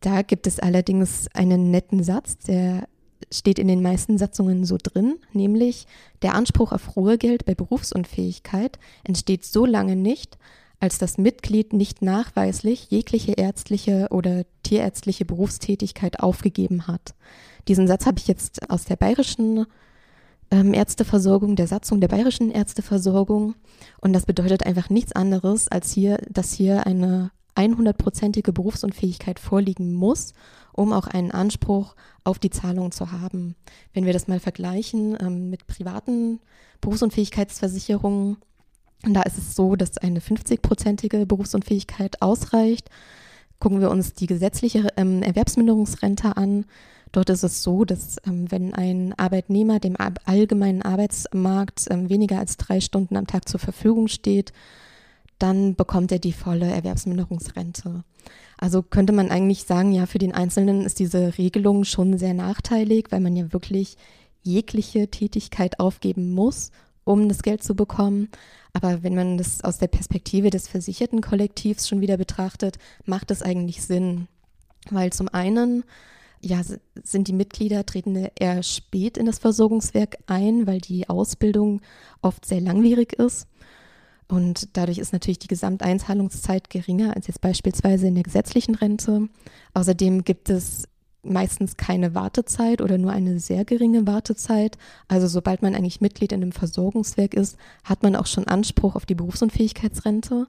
Da 0.00 0.22
gibt 0.22 0.46
es 0.46 0.60
allerdings 0.60 1.26
einen 1.34 1.72
netten 1.72 2.04
Satz, 2.04 2.38
der 2.38 2.86
steht 3.32 3.58
in 3.58 3.66
den 3.66 3.82
meisten 3.82 4.16
Satzungen 4.16 4.64
so 4.64 4.78
drin, 4.80 5.16
nämlich 5.32 5.88
der 6.22 6.36
Anspruch 6.36 6.70
auf 6.70 6.94
Ruhegeld 6.94 7.46
bei 7.46 7.56
Berufsunfähigkeit 7.56 8.78
entsteht 9.02 9.44
so 9.44 9.66
lange 9.66 9.96
nicht, 9.96 10.38
als 10.80 10.98
das 10.98 11.18
Mitglied 11.18 11.72
nicht 11.72 12.02
nachweislich 12.02 12.90
jegliche 12.90 13.32
ärztliche 13.32 14.08
oder 14.10 14.44
tierärztliche 14.62 15.24
Berufstätigkeit 15.24 16.20
aufgegeben 16.20 16.86
hat. 16.86 17.14
Diesen 17.66 17.86
Satz 17.86 18.06
habe 18.06 18.18
ich 18.18 18.28
jetzt 18.28 18.70
aus 18.70 18.84
der 18.84 18.96
bayerischen 18.96 19.66
ähm, 20.50 20.72
Ärzteversorgung, 20.72 21.56
der 21.56 21.66
Satzung 21.66 22.00
der 22.00 22.08
bayerischen 22.08 22.50
Ärzteversorgung. 22.50 23.54
Und 24.00 24.12
das 24.12 24.26
bedeutet 24.26 24.64
einfach 24.66 24.88
nichts 24.90 25.12
anderes, 25.12 25.68
als 25.68 25.92
hier, 25.92 26.18
dass 26.30 26.52
hier 26.52 26.86
eine 26.86 27.30
100-prozentige 27.56 28.52
Berufsunfähigkeit 28.52 29.40
vorliegen 29.40 29.92
muss, 29.94 30.32
um 30.72 30.92
auch 30.92 31.08
einen 31.08 31.32
Anspruch 31.32 31.96
auf 32.22 32.38
die 32.38 32.50
Zahlung 32.50 32.92
zu 32.92 33.10
haben. 33.10 33.56
Wenn 33.92 34.06
wir 34.06 34.12
das 34.12 34.28
mal 34.28 34.38
vergleichen 34.38 35.16
ähm, 35.20 35.50
mit 35.50 35.66
privaten 35.66 36.40
Berufsunfähigkeitsversicherungen, 36.80 38.36
da 39.02 39.22
ist 39.22 39.38
es 39.38 39.54
so, 39.54 39.76
dass 39.76 39.98
eine 39.98 40.20
50-prozentige 40.20 41.24
Berufsunfähigkeit 41.24 42.20
ausreicht. 42.20 42.90
Gucken 43.60 43.80
wir 43.80 43.90
uns 43.90 44.12
die 44.12 44.26
gesetzliche 44.26 44.88
ähm, 44.96 45.22
Erwerbsminderungsrente 45.22 46.36
an. 46.36 46.66
Dort 47.12 47.30
ist 47.30 47.42
es 47.42 47.62
so, 47.62 47.84
dass 47.84 48.16
ähm, 48.26 48.50
wenn 48.50 48.74
ein 48.74 49.14
Arbeitnehmer 49.16 49.78
dem 49.78 49.96
allgemeinen 50.24 50.82
Arbeitsmarkt 50.82 51.86
ähm, 51.90 52.08
weniger 52.08 52.38
als 52.38 52.56
drei 52.56 52.80
Stunden 52.80 53.16
am 53.16 53.26
Tag 53.26 53.48
zur 53.48 53.60
Verfügung 53.60 54.08
steht, 54.08 54.52
dann 55.38 55.76
bekommt 55.76 56.10
er 56.12 56.18
die 56.18 56.32
volle 56.32 56.66
Erwerbsminderungsrente. 56.66 58.02
Also 58.58 58.82
könnte 58.82 59.12
man 59.12 59.30
eigentlich 59.30 59.64
sagen, 59.64 59.92
ja, 59.92 60.06
für 60.06 60.18
den 60.18 60.34
Einzelnen 60.34 60.84
ist 60.84 60.98
diese 60.98 61.38
Regelung 61.38 61.84
schon 61.84 62.18
sehr 62.18 62.34
nachteilig, 62.34 63.06
weil 63.10 63.20
man 63.20 63.36
ja 63.36 63.52
wirklich 63.52 63.96
jegliche 64.42 65.08
Tätigkeit 65.08 65.78
aufgeben 65.78 66.32
muss, 66.32 66.72
um 67.08 67.28
das 67.28 67.42
Geld 67.42 67.62
zu 67.62 67.74
bekommen. 67.74 68.28
Aber 68.72 69.02
wenn 69.02 69.14
man 69.14 69.38
das 69.38 69.64
aus 69.64 69.78
der 69.78 69.88
Perspektive 69.88 70.50
des 70.50 70.68
versicherten 70.68 71.22
Kollektivs 71.22 71.88
schon 71.88 72.00
wieder 72.00 72.16
betrachtet, 72.16 72.78
macht 73.06 73.30
es 73.30 73.42
eigentlich 73.42 73.82
Sinn. 73.82 74.28
Weil 74.90 75.12
zum 75.12 75.28
einen 75.28 75.84
ja, 76.40 76.60
sind 77.02 77.28
die 77.28 77.32
Mitglieder, 77.32 77.84
treten 77.84 78.28
eher 78.38 78.62
spät 78.62 79.16
in 79.16 79.26
das 79.26 79.38
Versorgungswerk 79.38 80.18
ein, 80.26 80.66
weil 80.66 80.80
die 80.80 81.08
Ausbildung 81.08 81.80
oft 82.22 82.44
sehr 82.44 82.60
langwierig 82.60 83.14
ist. 83.14 83.48
Und 84.28 84.76
dadurch 84.76 84.98
ist 84.98 85.14
natürlich 85.14 85.38
die 85.38 85.48
Gesamteinzahlungszeit 85.48 86.68
geringer 86.68 87.16
als 87.16 87.26
jetzt 87.26 87.40
beispielsweise 87.40 88.06
in 88.06 88.14
der 88.14 88.24
gesetzlichen 88.24 88.74
Rente. 88.74 89.28
Außerdem 89.72 90.22
gibt 90.22 90.50
es 90.50 90.86
meistens 91.22 91.76
keine 91.76 92.14
Wartezeit 92.14 92.80
oder 92.80 92.98
nur 92.98 93.12
eine 93.12 93.40
sehr 93.40 93.64
geringe 93.64 94.06
Wartezeit. 94.06 94.78
Also 95.08 95.26
sobald 95.26 95.62
man 95.62 95.74
eigentlich 95.74 96.00
Mitglied 96.00 96.32
in 96.32 96.42
einem 96.42 96.52
Versorgungswerk 96.52 97.34
ist, 97.34 97.56
hat 97.84 98.02
man 98.02 98.16
auch 98.16 98.26
schon 98.26 98.46
Anspruch 98.46 98.96
auf 98.96 99.06
die 99.06 99.14
Berufsunfähigkeitsrente. 99.14 100.46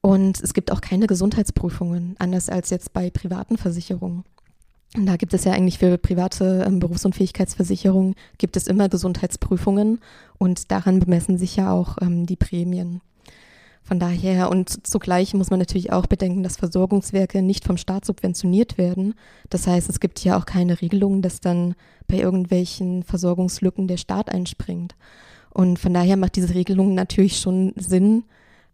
Und 0.00 0.40
es 0.42 0.52
gibt 0.52 0.70
auch 0.70 0.80
keine 0.80 1.06
Gesundheitsprüfungen, 1.06 2.16
anders 2.18 2.50
als 2.50 2.70
jetzt 2.70 2.92
bei 2.92 3.10
privaten 3.10 3.56
Versicherungen. 3.56 4.24
Und 4.96 5.06
da 5.06 5.16
gibt 5.16 5.34
es 5.34 5.44
ja 5.44 5.52
eigentlich 5.52 5.78
für 5.78 5.98
private 5.98 6.64
ähm, 6.66 6.78
Berufsunfähigkeitsversicherungen 6.78 8.14
gibt 8.38 8.56
es 8.56 8.68
immer 8.68 8.88
Gesundheitsprüfungen 8.88 10.00
und 10.38 10.70
daran 10.70 11.00
bemessen 11.00 11.36
sich 11.36 11.56
ja 11.56 11.72
auch 11.72 11.96
ähm, 12.00 12.26
die 12.26 12.36
Prämien. 12.36 13.00
Von 13.86 14.00
daher 14.00 14.50
und 14.50 14.86
zugleich 14.86 15.34
muss 15.34 15.50
man 15.50 15.58
natürlich 15.58 15.92
auch 15.92 16.06
bedenken, 16.06 16.42
dass 16.42 16.56
Versorgungswerke 16.56 17.42
nicht 17.42 17.66
vom 17.66 17.76
Staat 17.76 18.06
subventioniert 18.06 18.78
werden. 18.78 19.14
Das 19.50 19.66
heißt, 19.66 19.90
es 19.90 20.00
gibt 20.00 20.18
hier 20.18 20.38
auch 20.38 20.46
keine 20.46 20.80
Regelung, 20.80 21.20
dass 21.20 21.40
dann 21.40 21.74
bei 22.08 22.16
irgendwelchen 22.16 23.02
Versorgungslücken 23.02 23.86
der 23.86 23.98
Staat 23.98 24.30
einspringt. 24.30 24.94
Und 25.50 25.78
von 25.78 25.92
daher 25.92 26.16
macht 26.16 26.36
diese 26.36 26.54
Regelung 26.54 26.94
natürlich 26.94 27.38
schon 27.38 27.74
Sinn, 27.76 28.24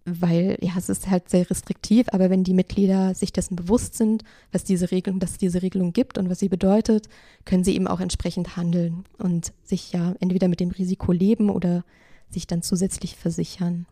weil 0.05 0.57
ja, 0.61 0.75
es 0.79 0.89
ist 0.89 1.11
halt 1.11 1.29
sehr 1.29 1.51
restriktiv, 1.51 2.07
aber 2.13 2.31
wenn 2.31 2.45
die 2.45 2.55
Mitglieder 2.55 3.13
sich 3.15 3.33
dessen 3.33 3.57
bewusst 3.57 3.97
sind, 3.97 4.23
was 4.53 4.63
diese 4.63 4.93
Regelung, 4.93 5.19
dass 5.19 5.33
es 5.33 5.39
diese 5.39 5.61
Regelung 5.61 5.93
gibt 5.93 6.19
und 6.19 6.31
was 6.31 6.39
sie 6.39 6.49
bedeutet, 6.49 7.09
können 7.45 7.65
sie 7.65 7.75
eben 7.75 7.89
auch 7.89 8.01
entsprechend 8.01 8.57
handeln 8.57 9.05
und 9.19 9.53
sich 9.65 9.93
ja 9.93 10.15
entweder 10.21 10.47
mit 10.47 10.61
dem 10.61 10.71
Risiko 10.71 11.11
leben 11.11 11.51
oder 11.51 11.85
sich 12.31 12.47
dann 12.47 12.63
zusätzlich 12.63 13.17
versichern. 13.17 13.87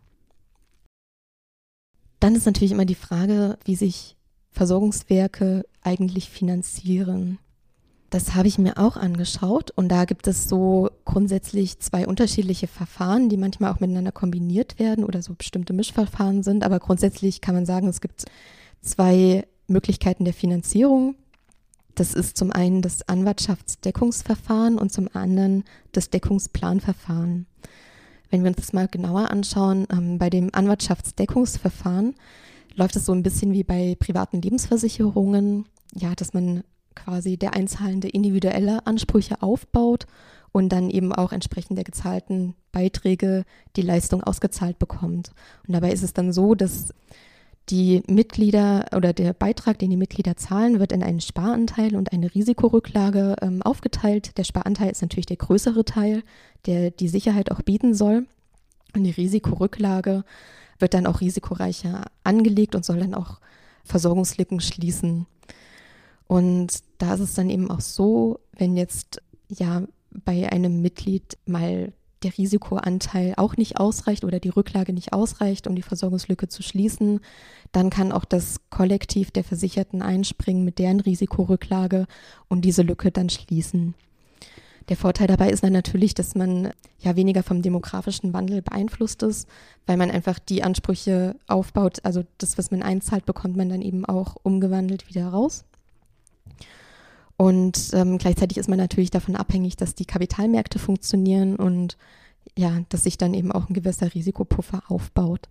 Dann 2.20 2.34
ist 2.34 2.46
natürlich 2.46 2.72
immer 2.72 2.84
die 2.84 2.94
Frage, 2.94 3.58
wie 3.64 3.76
sich 3.76 4.16
Versorgungswerke 4.50 5.64
eigentlich 5.82 6.30
finanzieren. 6.30 7.38
Das 8.10 8.34
habe 8.34 8.48
ich 8.48 8.58
mir 8.58 8.78
auch 8.78 8.96
angeschaut 8.96 9.70
und 9.70 9.90
da 9.90 10.06
gibt 10.06 10.26
es 10.26 10.48
so 10.48 10.88
grundsätzlich 11.04 11.78
zwei 11.78 12.06
unterschiedliche 12.06 12.66
Verfahren, 12.66 13.28
die 13.28 13.36
manchmal 13.36 13.70
auch 13.70 13.80
miteinander 13.80 14.12
kombiniert 14.12 14.78
werden 14.78 15.04
oder 15.04 15.20
so 15.20 15.34
bestimmte 15.34 15.74
Mischverfahren 15.74 16.42
sind. 16.42 16.64
Aber 16.64 16.78
grundsätzlich 16.78 17.42
kann 17.42 17.54
man 17.54 17.66
sagen, 17.66 17.86
es 17.86 18.00
gibt 18.00 18.24
zwei 18.80 19.46
Möglichkeiten 19.66 20.24
der 20.24 20.32
Finanzierung. 20.32 21.16
Das 21.94 22.14
ist 22.14 22.38
zum 22.38 22.50
einen 22.50 22.80
das 22.80 23.06
Anwartschaftsdeckungsverfahren 23.08 24.78
und 24.78 24.90
zum 24.90 25.10
anderen 25.12 25.64
das 25.92 26.08
Deckungsplanverfahren. 26.08 27.46
Wenn 28.30 28.42
wir 28.42 28.48
uns 28.48 28.58
das 28.58 28.72
mal 28.72 28.88
genauer 28.88 29.30
anschauen, 29.30 29.86
ähm, 29.90 30.18
bei 30.18 30.30
dem 30.30 30.50
Anwartschaftsdeckungsverfahren 30.52 32.14
läuft 32.74 32.96
es 32.96 33.06
so 33.06 33.12
ein 33.12 33.22
bisschen 33.22 33.52
wie 33.52 33.64
bei 33.64 33.96
privaten 33.98 34.40
Lebensversicherungen, 34.40 35.64
ja, 35.94 36.14
dass 36.14 36.34
man 36.34 36.62
quasi 36.94 37.36
der 37.36 37.54
Einzahlende 37.54 38.08
individuelle 38.08 38.86
Ansprüche 38.86 39.42
aufbaut 39.42 40.06
und 40.52 40.70
dann 40.70 40.90
eben 40.90 41.12
auch 41.12 41.32
entsprechend 41.32 41.76
der 41.76 41.84
gezahlten 41.84 42.54
Beiträge 42.72 43.44
die 43.76 43.82
Leistung 43.82 44.22
ausgezahlt 44.22 44.78
bekommt. 44.78 45.32
Und 45.66 45.74
dabei 45.74 45.92
ist 45.92 46.02
es 46.02 46.12
dann 46.12 46.32
so, 46.32 46.54
dass 46.54 46.94
die 47.70 48.02
Mitglieder 48.06 48.86
oder 48.94 49.12
der 49.12 49.32
Beitrag, 49.32 49.78
den 49.78 49.90
die 49.90 49.96
Mitglieder 49.96 50.36
zahlen, 50.36 50.80
wird 50.80 50.92
in 50.92 51.02
einen 51.02 51.20
Sparanteil 51.20 51.96
und 51.96 52.12
eine 52.12 52.34
Risikorücklage 52.34 53.36
ähm, 53.42 53.62
aufgeteilt. 53.62 54.38
Der 54.38 54.44
Sparanteil 54.44 54.90
ist 54.90 55.02
natürlich 55.02 55.26
der 55.26 55.36
größere 55.36 55.84
Teil, 55.84 56.22
der 56.66 56.90
die 56.90 57.08
Sicherheit 57.08 57.50
auch 57.50 57.62
bieten 57.62 57.94
soll. 57.94 58.26
Und 58.94 59.04
die 59.04 59.10
Risikorücklage 59.10 60.24
wird 60.78 60.94
dann 60.94 61.06
auch 61.06 61.20
risikoreicher 61.20 62.06
angelegt 62.24 62.74
und 62.74 62.84
soll 62.84 63.00
dann 63.00 63.14
auch 63.14 63.40
Versorgungslücken 63.84 64.60
schließen. 64.60 65.26
Und 66.26 66.82
da 66.98 67.14
ist 67.14 67.20
es 67.20 67.34
dann 67.34 67.50
eben 67.50 67.70
auch 67.70 67.80
so, 67.80 68.40
wenn 68.56 68.76
jetzt 68.76 69.22
ja 69.48 69.82
bei 70.10 70.50
einem 70.50 70.80
Mitglied 70.80 71.36
mal 71.46 71.92
der 72.22 72.36
Risikoanteil 72.36 73.34
auch 73.36 73.56
nicht 73.56 73.78
ausreicht 73.78 74.24
oder 74.24 74.40
die 74.40 74.48
Rücklage 74.48 74.92
nicht 74.92 75.12
ausreicht, 75.12 75.66
um 75.66 75.74
die 75.74 75.82
Versorgungslücke 75.82 76.48
zu 76.48 76.62
schließen, 76.62 77.20
dann 77.72 77.90
kann 77.90 78.12
auch 78.12 78.24
das 78.24 78.60
Kollektiv 78.70 79.30
der 79.30 79.44
Versicherten 79.44 80.02
einspringen 80.02 80.64
mit 80.64 80.78
deren 80.78 81.00
Risikorücklage 81.00 82.06
und 82.48 82.64
diese 82.64 82.82
Lücke 82.82 83.10
dann 83.10 83.30
schließen. 83.30 83.94
Der 84.88 84.96
Vorteil 84.96 85.26
dabei 85.26 85.50
ist 85.50 85.62
dann 85.62 85.74
natürlich, 85.74 86.14
dass 86.14 86.34
man 86.34 86.70
ja 86.98 87.14
weniger 87.14 87.42
vom 87.42 87.60
demografischen 87.60 88.32
Wandel 88.32 88.62
beeinflusst 88.62 89.22
ist, 89.22 89.46
weil 89.86 89.98
man 89.98 90.10
einfach 90.10 90.38
die 90.38 90.62
Ansprüche 90.62 91.36
aufbaut. 91.46 91.98
Also 92.04 92.24
das, 92.38 92.56
was 92.56 92.70
man 92.70 92.82
einzahlt, 92.82 93.26
bekommt 93.26 93.56
man 93.56 93.68
dann 93.68 93.82
eben 93.82 94.06
auch 94.06 94.36
umgewandelt 94.42 95.08
wieder 95.08 95.28
raus. 95.28 95.64
Und 97.38 97.90
ähm, 97.92 98.18
gleichzeitig 98.18 98.58
ist 98.58 98.68
man 98.68 98.78
natürlich 98.78 99.12
davon 99.12 99.36
abhängig, 99.36 99.76
dass 99.76 99.94
die 99.94 100.04
Kapitalmärkte 100.04 100.80
funktionieren 100.80 101.54
und 101.54 101.96
ja, 102.56 102.80
dass 102.88 103.04
sich 103.04 103.16
dann 103.16 103.32
eben 103.32 103.52
auch 103.52 103.68
ein 103.68 103.74
gewisser 103.74 104.12
Risikopuffer 104.12 104.82
aufbaut. 104.88 105.48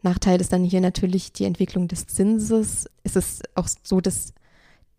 Nachteil 0.00 0.40
ist 0.40 0.54
dann 0.54 0.64
hier 0.64 0.80
natürlich 0.80 1.32
die 1.34 1.44
Entwicklung 1.44 1.86
des 1.86 2.06
Zinses. 2.06 2.88
Es 3.04 3.14
ist 3.14 3.42
auch 3.54 3.68
so, 3.82 4.00
dass 4.00 4.32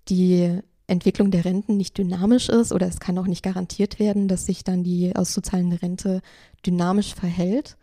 die 0.07 0.61
Entwicklung 0.85 1.31
der 1.31 1.45
Renten 1.45 1.77
nicht 1.77 1.97
dynamisch 1.97 2.47
ist 2.47 2.71
oder 2.71 2.87
es 2.87 2.99
kann 2.99 3.17
auch 3.17 3.25
nicht 3.25 3.41
garantiert 3.41 3.97
werden, 3.97 4.27
dass 4.27 4.45
sich 4.45 4.63
dann 4.63 4.83
die 4.83 5.15
auszuzahlende 5.15 5.81
Rente 5.81 6.21
dynamisch 6.63 7.15
verhält. 7.15 7.75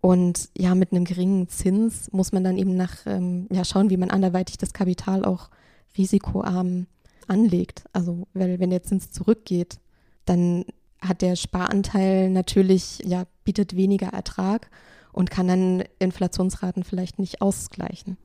Und 0.00 0.48
ja, 0.56 0.76
mit 0.76 0.92
einem 0.92 1.06
geringen 1.06 1.48
Zins 1.48 2.12
muss 2.12 2.30
man 2.30 2.44
dann 2.44 2.56
eben 2.56 2.76
nach, 2.76 2.98
ähm, 3.06 3.48
ja, 3.50 3.64
schauen, 3.64 3.90
wie 3.90 3.96
man 3.96 4.10
anderweitig 4.10 4.58
das 4.58 4.72
Kapital 4.72 5.24
auch 5.24 5.50
risikoarm 5.98 6.86
anlegt. 7.28 7.84
Also 7.92 8.26
weil 8.34 8.58
wenn 8.60 8.70
der 8.70 8.82
Zins 8.82 9.10
zurückgeht, 9.10 9.78
dann 10.24 10.64
hat 11.00 11.22
der 11.22 11.36
Sparanteil 11.36 12.30
natürlich, 12.30 13.00
ja, 13.04 13.24
bietet 13.44 13.76
weniger 13.76 14.08
Ertrag. 14.08 14.70
und 15.14 15.30
kann 15.30 15.46
dann 15.46 15.84
Inflationsraten 16.00 16.82
vielleicht 16.82 17.18
nicht 17.18 17.40
ausgleichen. 17.40 18.18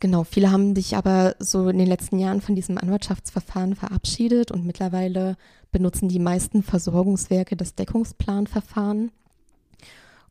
Genau, 0.00 0.24
viele 0.24 0.50
haben 0.50 0.74
sich 0.74 0.96
aber 0.96 1.36
so 1.38 1.68
in 1.68 1.78
den 1.78 1.86
letzten 1.86 2.18
Jahren 2.18 2.42
von 2.42 2.54
diesem 2.54 2.76
Anwartschaftsverfahren 2.76 3.76
verabschiedet 3.76 4.50
und 4.50 4.66
mittlerweile 4.66 5.36
benutzen 5.72 6.08
die 6.08 6.18
meisten 6.18 6.62
Versorgungswerke 6.62 7.56
das 7.56 7.74
Deckungsplanverfahren. 7.74 9.10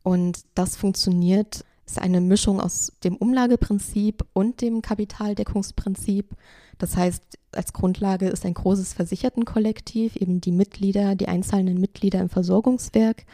Und 0.04 0.42
das 0.54 0.76
funktioniert, 0.76 1.66
ist 1.86 2.02
eine 2.02 2.22
Mischung 2.22 2.60
aus 2.60 2.92
dem 3.04 3.16
Umlageprinzip 3.16 4.26
und 4.34 4.62
dem 4.62 4.82
Kapitaldeckungsprinzip. 4.82 6.36
Das 6.78 6.98
heißt, 6.98 7.24
als 7.52 7.74
Grundlage 7.74 8.28
ist 8.28 8.46
ein 8.46 8.54
großes 8.54 8.94
Versichertenkollektiv, 8.94 10.16
eben 10.16 10.42
die 10.42 10.52
Mitglieder, 10.52 11.16
die 11.16 11.28
einzelnen 11.28 11.80
Mitglieder 11.80 12.20
im 12.20 12.30
Versorgungswerk. 12.30 13.26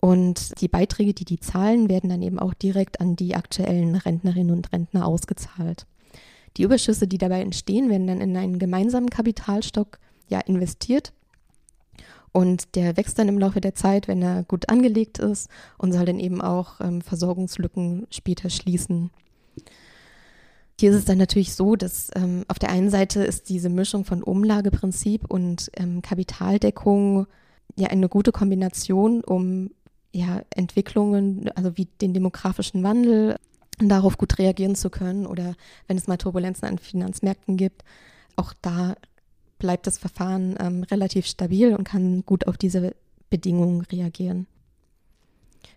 Und 0.00 0.60
die 0.60 0.68
Beiträge, 0.68 1.14
die 1.14 1.24
die 1.24 1.40
zahlen, 1.40 1.88
werden 1.88 2.10
dann 2.10 2.22
eben 2.22 2.38
auch 2.38 2.54
direkt 2.54 3.00
an 3.00 3.16
die 3.16 3.34
aktuellen 3.34 3.96
Rentnerinnen 3.96 4.54
und 4.54 4.72
Rentner 4.72 5.06
ausgezahlt. 5.06 5.86
Die 6.56 6.62
Überschüsse, 6.62 7.08
die 7.08 7.18
dabei 7.18 7.40
entstehen, 7.40 7.90
werden 7.90 8.06
dann 8.06 8.20
in 8.20 8.36
einen 8.36 8.58
gemeinsamen 8.58 9.10
Kapitalstock 9.10 9.98
ja, 10.28 10.40
investiert. 10.40 11.12
Und 12.38 12.76
der 12.76 12.96
wächst 12.96 13.18
dann 13.18 13.26
im 13.26 13.40
Laufe 13.40 13.60
der 13.60 13.74
Zeit, 13.74 14.06
wenn 14.06 14.22
er 14.22 14.44
gut 14.44 14.68
angelegt 14.68 15.18
ist 15.18 15.48
und 15.76 15.90
soll 15.90 16.04
dann 16.04 16.20
eben 16.20 16.40
auch 16.40 16.80
ähm, 16.80 17.00
Versorgungslücken 17.00 18.06
später 18.12 18.48
schließen. 18.48 19.10
Hier 20.78 20.92
ist 20.92 20.98
es 20.98 21.04
dann 21.04 21.18
natürlich 21.18 21.56
so, 21.56 21.74
dass 21.74 22.12
ähm, 22.14 22.44
auf 22.46 22.60
der 22.60 22.70
einen 22.70 22.90
Seite 22.90 23.24
ist 23.24 23.48
diese 23.48 23.68
Mischung 23.68 24.04
von 24.04 24.22
Umlageprinzip 24.22 25.24
und 25.28 25.68
ähm, 25.74 26.00
Kapitaldeckung 26.00 27.26
ja 27.74 27.88
eine 27.88 28.08
gute 28.08 28.30
Kombination, 28.30 29.24
um 29.24 29.72
ja, 30.12 30.42
Entwicklungen, 30.54 31.50
also 31.56 31.76
wie 31.76 31.86
den 31.86 32.14
demografischen 32.14 32.84
Wandel, 32.84 33.34
darauf 33.80 34.16
gut 34.16 34.38
reagieren 34.38 34.76
zu 34.76 34.90
können 34.90 35.26
oder 35.26 35.56
wenn 35.88 35.96
es 35.96 36.06
mal 36.06 36.18
Turbulenzen 36.18 36.68
an 36.68 36.78
Finanzmärkten 36.78 37.56
gibt, 37.56 37.82
auch 38.36 38.52
da 38.62 38.94
bleibt 39.58 39.86
das 39.86 39.98
Verfahren 39.98 40.56
ähm, 40.60 40.82
relativ 40.84 41.26
stabil 41.26 41.74
und 41.74 41.84
kann 41.84 42.24
gut 42.24 42.46
auf 42.46 42.56
diese 42.56 42.94
Bedingungen 43.30 43.82
reagieren. 43.82 44.46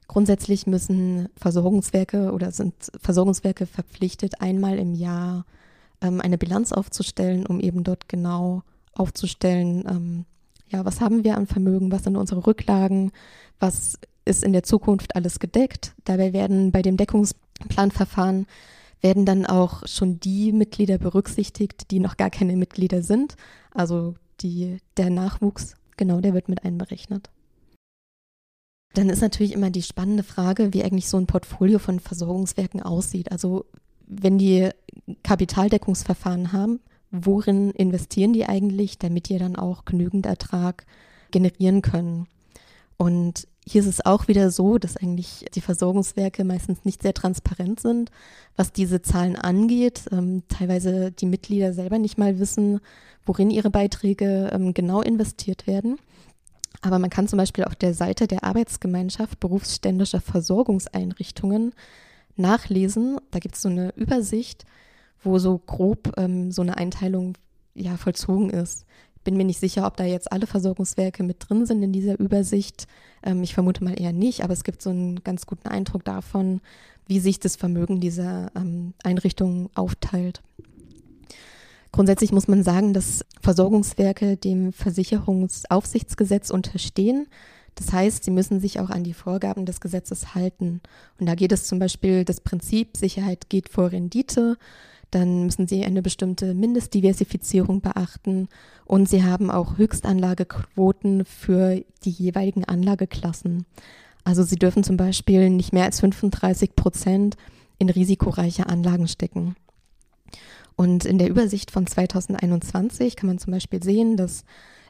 Grundsätzlich 0.08 0.68
müssen 0.68 1.30
Versorgungswerke 1.38 2.34
oder 2.34 2.52
sind 2.52 2.74
Versorgungswerke 3.00 3.66
verpflichtet, 3.66 4.42
einmal 4.42 4.78
im 4.78 4.94
Jahr 4.94 5.46
ähm, 6.02 6.20
eine 6.22 6.38
Bilanz 6.38 6.74
aufzustellen, 6.74 7.46
um 7.46 7.60
eben 7.60 7.84
dort 7.84 8.10
genau 8.10 8.64
aufzustellen, 8.94 9.86
ähm, 9.88 10.26
ja, 10.70 10.86
was 10.86 11.02
haben 11.02 11.24
wir 11.24 11.38
an 11.38 11.48
Vermögen, 11.48 11.92
was 11.92 12.04
sind 12.04 12.16
unsere 12.16 12.46
Rücklagen, 12.48 13.12
was 13.60 14.00
ist 14.26 14.44
in 14.44 14.54
der 14.54 14.64
Zukunft 14.64 15.16
alles 15.16 15.40
gedeckt. 15.40 15.94
Dabei 16.06 16.34
werden 16.34 16.72
bei 16.72 16.82
dem 16.82 16.98
Deckungsplanverfahren 16.98 18.48
werden 19.02 19.26
dann 19.26 19.46
auch 19.46 19.88
schon 19.88 20.20
die 20.20 20.52
Mitglieder 20.52 20.98
berücksichtigt, 20.98 21.92
die 21.92 22.00
noch 22.00 22.18
gar 22.18 22.30
keine 22.30 22.56
Mitglieder 22.56 23.02
sind. 23.02 23.36
Also 23.74 24.16
die, 24.42 24.78
der 24.98 25.10
Nachwuchs, 25.10 25.76
genau, 25.98 26.22
der 26.22 26.34
wird 26.34 26.50
mit 26.50 26.64
einberechnet. 26.64 27.30
Dann 28.94 29.10
ist 29.10 29.22
natürlich 29.22 29.54
immer 29.54 29.70
die 29.70 29.84
spannende 29.84 30.24
Frage, 30.24 30.74
wie 30.74 30.84
eigentlich 30.84 31.08
so 31.08 31.18
ein 31.18 31.28
Portfolio 31.28 31.80
von 31.80 32.00
Versorgungswerken 32.00 32.82
aussieht. 32.82 33.32
Also 33.32 33.66
wenn 34.06 34.38
die 34.38 34.70
Kapitaldeckungsverfahren 35.24 36.52
haben, 36.52 36.82
worin 37.10 37.72
investieren 37.72 38.34
die 38.34 38.46
eigentlich, 38.46 39.00
damit 39.00 39.30
die 39.30 39.38
dann 39.38 39.56
auch 39.56 39.86
genügend 39.86 40.26
Ertrag 40.26 40.86
generieren 41.32 41.82
können? 41.82 42.28
Und 42.98 43.48
hier 43.68 43.82
ist 43.82 43.88
es 43.88 44.06
auch 44.06 44.28
wieder 44.28 44.50
so, 44.50 44.78
dass 44.78 44.98
eigentlich 44.98 45.46
die 45.54 45.62
Versorgungswerke 45.62 46.44
meistens 46.44 46.84
nicht 46.84 47.02
sehr 47.02 47.14
transparent 47.14 47.80
sind, 47.80 48.10
was 48.56 48.72
diese 48.72 49.02
Zahlen 49.02 49.36
angeht. 49.36 50.06
Ähm, 50.12 50.44
teilweise 50.48 51.12
die 51.12 51.28
Mitglieder 51.28 51.74
selber 51.74 52.00
nicht 52.00 52.18
mal 52.18 52.40
wissen, 52.40 52.80
worin 53.26 53.52
ihre 53.52 53.70
Beiträge 53.70 54.50
ähm, 54.52 54.74
genau 54.74 55.02
investiert 55.02 55.68
werden. 55.68 56.00
Aber 56.82 56.98
man 56.98 57.12
kann 57.12 57.28
zum 57.28 57.38
Beispiel 57.38 57.64
auf 57.64 57.76
der 57.76 57.94
Seite 57.94 58.26
der 58.26 58.44
Arbeitsgemeinschaft 58.44 59.40
berufsständischer 59.40 60.22
Versorgungseinrichtungen 60.22 61.74
nachlesen. 62.36 63.20
Da 63.30 63.38
gibt 63.38 63.56
es 63.56 63.62
so 63.62 63.70
eine 63.70 63.94
Übersicht, 63.96 64.66
wo 65.24 65.38
so 65.38 65.60
grob 65.60 66.14
ähm, 66.18 66.52
so 66.52 66.64
eine 66.64 66.78
Einteilung 66.78 67.38
ja 67.76 67.96
vollzogen 67.98 68.50
ist 68.50 68.86
bin 69.24 69.38
mir 69.38 69.46
nicht 69.46 69.60
sicher, 69.60 69.86
ob 69.86 69.98
da 69.98 70.04
jetzt 70.04 70.32
alle 70.32 70.48
Versorgungswerke 70.48 71.24
mit 71.24 71.38
drin 71.40 71.66
sind 71.66 71.84
in 71.84 71.92
dieser 71.92 72.20
Übersicht. 72.20 72.88
Ähm, 73.24 73.44
ich 73.44 73.54
vermute 73.54 73.84
mal 73.84 74.00
eher 74.00 74.14
nicht, 74.14 74.44
aber 74.44 74.54
es 74.54 74.64
gibt 74.64 74.82
so 74.82 74.90
einen 74.90 75.24
ganz 75.24 75.46
guten 75.46 75.68
Eindruck 75.68 76.04
davon, 76.04 76.62
wie 77.08 77.20
sich 77.20 77.40
das 77.40 77.56
Vermögen 77.56 78.00
dieser 78.00 78.52
ähm, 78.56 78.94
Einrichtungen 79.04 79.70
aufteilt. 79.76 80.42
Grundsätzlich 81.92 82.32
muss 82.32 82.48
man 82.48 82.64
sagen, 82.64 82.94
dass 82.94 83.26
Versorgungswerke 83.42 84.38
dem 84.38 84.72
Versicherungsaufsichtsgesetz 84.72 86.50
unterstehen. 86.50 87.28
Das 87.76 87.92
heißt, 87.92 88.24
sie 88.24 88.32
müssen 88.32 88.60
sich 88.60 88.80
auch 88.80 88.90
an 88.90 89.04
die 89.04 89.14
Vorgaben 89.14 89.66
des 89.66 89.82
Gesetzes 89.82 90.34
halten. 90.34 90.82
Und 91.20 91.26
da 91.26 91.36
geht 91.36 91.52
es 91.52 91.66
zum 91.66 91.80
Beispiel 91.80 92.24
das 92.24 92.40
Prinzip 92.40 92.96
Sicherheit 92.96 93.50
geht 93.50 93.70
vor 93.70 93.92
Rendite 93.92 94.58
dann 95.12 95.46
müssen 95.46 95.68
Sie 95.68 95.86
eine 95.86 96.02
bestimmte 96.02 96.54
Mindestdiversifizierung 96.54 97.82
beachten 97.82 98.48
und 98.86 99.10
Sie 99.10 99.24
haben 99.24 99.52
auch 99.52 99.78
Höchstanlagequoten 99.78 101.26
für 101.26 101.84
die 102.04 102.10
jeweiligen 102.10 102.66
Anlageklassen. 102.66 103.66
Also 104.24 104.44
Sie 104.44 104.56
dürfen 104.56 104.84
zum 104.84 104.98
Beispiel 104.98 105.50
nicht 105.50 105.74
mehr 105.74 105.86
als 105.86 106.00
35 106.00 106.76
Prozent 106.76 107.36
in 107.78 107.90
risikoreiche 107.90 108.68
Anlagen 108.68 109.08
stecken. 109.08 109.56
Und 110.76 111.06
in 111.06 111.18
der 111.18 111.30
Übersicht 111.30 111.72
von 111.72 111.86
2021 111.86 113.16
kann 113.16 113.28
man 113.28 113.40
zum 113.40 113.52
Beispiel 113.52 113.84
sehen, 113.84 114.18
dass 114.18 114.46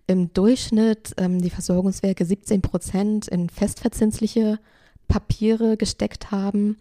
im 0.07 0.33
Durchschnitt 0.33 1.13
ähm, 1.17 1.41
die 1.41 1.49
Versorgungswerke 1.49 2.25
17 2.25 2.61
Prozent 2.61 3.27
in 3.27 3.49
festverzinsliche 3.49 4.59
Papiere 5.07 5.77
gesteckt 5.77 6.31
haben. 6.31 6.77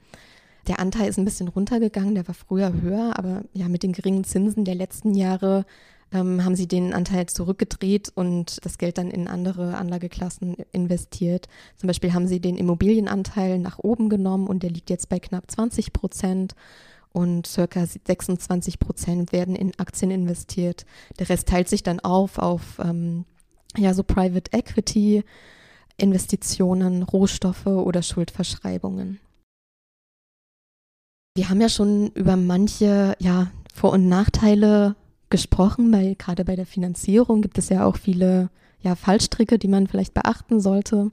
Der 0.70 0.78
Anteil 0.78 1.08
ist 1.08 1.18
ein 1.18 1.24
bisschen 1.24 1.48
runtergegangen, 1.48 2.14
der 2.14 2.28
war 2.28 2.34
früher 2.34 2.72
höher, 2.72 3.18
aber 3.18 3.42
ja, 3.52 3.66
mit 3.66 3.82
den 3.82 3.92
geringen 3.92 4.22
Zinsen 4.22 4.64
der 4.64 4.76
letzten 4.76 5.14
Jahre 5.14 5.66
ähm, 6.12 6.44
haben 6.44 6.54
sie 6.54 6.68
den 6.68 6.94
Anteil 6.94 7.26
zurückgedreht 7.26 8.12
und 8.14 8.64
das 8.64 8.78
Geld 8.78 8.96
dann 8.96 9.10
in 9.10 9.26
andere 9.26 9.76
Anlageklassen 9.76 10.54
investiert. 10.70 11.48
Zum 11.74 11.88
Beispiel 11.88 12.14
haben 12.14 12.28
sie 12.28 12.38
den 12.38 12.56
Immobilienanteil 12.56 13.58
nach 13.58 13.80
oben 13.80 14.08
genommen 14.08 14.46
und 14.46 14.62
der 14.62 14.70
liegt 14.70 14.90
jetzt 14.90 15.08
bei 15.08 15.18
knapp 15.18 15.50
20 15.50 15.92
Prozent 15.92 16.54
und 17.12 17.48
circa 17.48 17.84
26 17.84 18.78
Prozent 18.78 19.32
werden 19.32 19.56
in 19.56 19.76
Aktien 19.76 20.12
investiert. 20.12 20.86
Der 21.18 21.28
Rest 21.28 21.48
teilt 21.48 21.68
sich 21.68 21.82
dann 21.82 21.98
auf 21.98 22.38
auf 22.38 22.78
ähm, 22.78 23.24
ja 23.76 23.92
so 23.92 24.04
Private 24.04 24.52
Equity 24.56 25.24
Investitionen, 25.96 27.02
Rohstoffe 27.02 27.66
oder 27.66 28.02
Schuldverschreibungen. 28.02 29.18
Wir 31.40 31.48
haben 31.48 31.62
ja 31.62 31.70
schon 31.70 32.08
über 32.08 32.36
manche 32.36 33.16
ja, 33.18 33.46
Vor- 33.74 33.94
und 33.94 34.10
Nachteile 34.10 34.94
gesprochen, 35.30 35.90
weil 35.90 36.14
gerade 36.14 36.44
bei 36.44 36.54
der 36.54 36.66
Finanzierung 36.66 37.40
gibt 37.40 37.56
es 37.56 37.70
ja 37.70 37.86
auch 37.86 37.96
viele 37.96 38.50
ja, 38.82 38.94
Fallstricke, 38.94 39.58
die 39.58 39.66
man 39.66 39.86
vielleicht 39.86 40.12
beachten 40.12 40.60
sollte. 40.60 41.10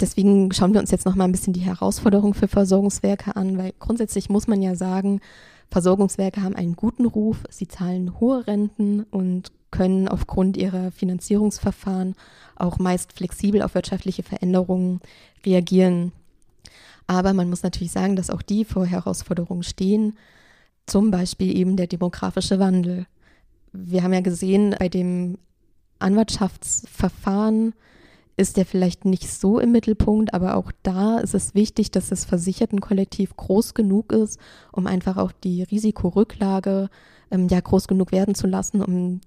Deswegen 0.00 0.52
schauen 0.52 0.72
wir 0.72 0.78
uns 0.78 0.92
jetzt 0.92 1.04
noch 1.04 1.16
mal 1.16 1.24
ein 1.24 1.32
bisschen 1.32 1.52
die 1.52 1.62
Herausforderungen 1.62 2.34
für 2.34 2.46
Versorgungswerke 2.46 3.34
an, 3.34 3.58
weil 3.58 3.72
grundsätzlich 3.80 4.30
muss 4.30 4.46
man 4.46 4.62
ja 4.62 4.76
sagen, 4.76 5.20
Versorgungswerke 5.68 6.44
haben 6.44 6.54
einen 6.54 6.76
guten 6.76 7.04
Ruf, 7.04 7.38
sie 7.50 7.66
zahlen 7.66 8.20
hohe 8.20 8.46
Renten 8.46 9.02
und 9.10 9.50
können 9.72 10.06
aufgrund 10.06 10.58
ihrer 10.58 10.92
Finanzierungsverfahren 10.92 12.14
auch 12.54 12.78
meist 12.78 13.14
flexibel 13.14 13.62
auf 13.62 13.74
wirtschaftliche 13.74 14.22
Veränderungen 14.22 15.00
reagieren. 15.44 16.12
Aber 17.10 17.34
man 17.34 17.50
muss 17.50 17.64
natürlich 17.64 17.90
sagen, 17.90 18.14
dass 18.14 18.30
auch 18.30 18.40
die 18.40 18.64
vor 18.64 18.86
Herausforderungen 18.86 19.64
stehen, 19.64 20.16
zum 20.86 21.10
Beispiel 21.10 21.56
eben 21.56 21.74
der 21.76 21.88
demografische 21.88 22.60
Wandel. 22.60 23.04
Wir 23.72 24.04
haben 24.04 24.12
ja 24.12 24.20
gesehen, 24.20 24.76
bei 24.78 24.88
dem 24.88 25.36
Anwartschaftsverfahren 25.98 27.74
ist 28.36 28.56
der 28.56 28.64
vielleicht 28.64 29.06
nicht 29.06 29.28
so 29.28 29.58
im 29.58 29.72
Mittelpunkt, 29.72 30.32
aber 30.34 30.54
auch 30.54 30.70
da 30.84 31.18
ist 31.18 31.34
es 31.34 31.56
wichtig, 31.56 31.90
dass 31.90 32.10
das 32.10 32.24
Versichertenkollektiv 32.24 33.34
groß 33.34 33.74
genug 33.74 34.12
ist, 34.12 34.38
um 34.70 34.86
einfach 34.86 35.16
auch 35.16 35.32
die 35.32 35.64
Risikorücklage 35.64 36.90
ähm, 37.32 37.48
ja 37.48 37.58
groß 37.58 37.88
genug 37.88 38.12
werden 38.12 38.36
zu 38.36 38.46
lassen, 38.46 38.84
um 38.84 39.20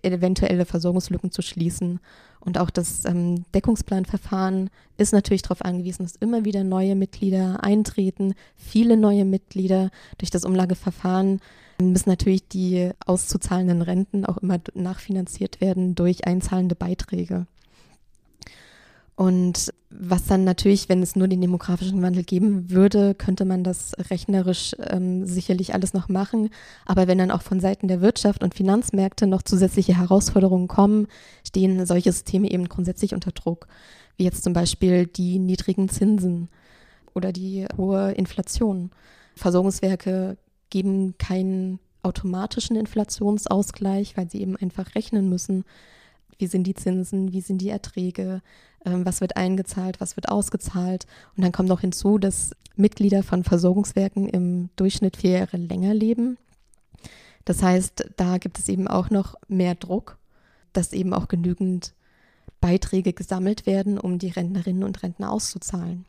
eventuelle 0.00 0.64
Versorgungslücken 0.64 1.32
zu 1.32 1.42
schließen. 1.42 2.00
Und 2.40 2.56
auch 2.58 2.70
das 2.70 3.04
ähm, 3.04 3.44
Deckungsplanverfahren 3.54 4.70
ist 4.96 5.12
natürlich 5.12 5.42
darauf 5.42 5.62
angewiesen, 5.62 6.04
dass 6.04 6.16
immer 6.16 6.44
wieder 6.44 6.64
neue 6.64 6.94
Mitglieder 6.94 7.62
eintreten, 7.62 8.34
viele 8.56 8.96
neue 8.96 9.24
Mitglieder. 9.24 9.90
Durch 10.18 10.30
das 10.30 10.44
Umlageverfahren 10.44 11.40
müssen 11.80 12.08
natürlich 12.08 12.48
die 12.48 12.90
auszuzahlenden 13.06 13.82
Renten 13.82 14.24
auch 14.24 14.38
immer 14.38 14.58
nachfinanziert 14.74 15.60
werden 15.60 15.94
durch 15.94 16.26
einzahlende 16.26 16.74
Beiträge. 16.74 17.46
Und 19.16 19.72
Was 19.92 20.26
dann 20.26 20.44
natürlich, 20.44 20.88
wenn 20.88 21.02
es 21.02 21.16
nur 21.16 21.26
den 21.26 21.40
demografischen 21.40 22.00
Wandel 22.00 22.22
geben 22.22 22.70
würde, 22.70 23.16
könnte 23.16 23.44
man 23.44 23.64
das 23.64 23.92
rechnerisch 24.08 24.76
ähm, 24.78 25.26
sicherlich 25.26 25.74
alles 25.74 25.94
noch 25.94 26.08
machen. 26.08 26.50
Aber 26.86 27.08
wenn 27.08 27.18
dann 27.18 27.32
auch 27.32 27.42
von 27.42 27.58
Seiten 27.58 27.88
der 27.88 28.00
Wirtschaft 28.00 28.44
und 28.44 28.54
Finanzmärkte 28.54 29.26
noch 29.26 29.42
zusätzliche 29.42 29.96
Herausforderungen 29.98 30.68
kommen, 30.68 31.08
stehen 31.44 31.84
solche 31.86 32.12
Systeme 32.12 32.48
eben 32.50 32.68
grundsätzlich 32.68 33.14
unter 33.14 33.32
Druck. 33.32 33.66
Wie 34.16 34.22
jetzt 34.22 34.44
zum 34.44 34.52
Beispiel 34.52 35.06
die 35.06 35.40
niedrigen 35.40 35.88
Zinsen 35.88 36.48
oder 37.12 37.32
die 37.32 37.66
hohe 37.76 38.12
Inflation. 38.12 38.92
Versorgungswerke 39.34 40.36
geben 40.70 41.16
keinen 41.18 41.80
automatischen 42.04 42.76
Inflationsausgleich, 42.76 44.16
weil 44.16 44.30
sie 44.30 44.40
eben 44.40 44.56
einfach 44.56 44.94
rechnen 44.94 45.28
müssen, 45.28 45.64
wie 46.38 46.46
sind 46.46 46.64
die 46.64 46.74
Zinsen, 46.74 47.32
wie 47.32 47.40
sind 47.40 47.58
die 47.58 47.68
Erträge, 47.70 48.40
was 48.84 49.20
wird 49.20 49.36
eingezahlt, 49.36 50.00
was 50.00 50.16
wird 50.16 50.28
ausgezahlt. 50.28 51.06
Und 51.36 51.44
dann 51.44 51.52
kommt 51.52 51.68
noch 51.68 51.80
hinzu, 51.80 52.18
dass 52.18 52.52
Mitglieder 52.76 53.22
von 53.22 53.44
Versorgungswerken 53.44 54.28
im 54.28 54.70
Durchschnitt 54.76 55.16
vier 55.16 55.38
Jahre 55.38 55.56
länger 55.56 55.94
leben. 55.94 56.38
Das 57.44 57.62
heißt, 57.62 58.12
da 58.16 58.38
gibt 58.38 58.58
es 58.58 58.68
eben 58.68 58.88
auch 58.88 59.10
noch 59.10 59.34
mehr 59.48 59.74
Druck, 59.74 60.18
dass 60.72 60.92
eben 60.92 61.12
auch 61.12 61.28
genügend 61.28 61.94
Beiträge 62.60 63.12
gesammelt 63.12 63.66
werden, 63.66 63.98
um 63.98 64.18
die 64.18 64.28
Rentnerinnen 64.28 64.84
und 64.84 65.02
Rentner 65.02 65.30
auszuzahlen. 65.32 66.04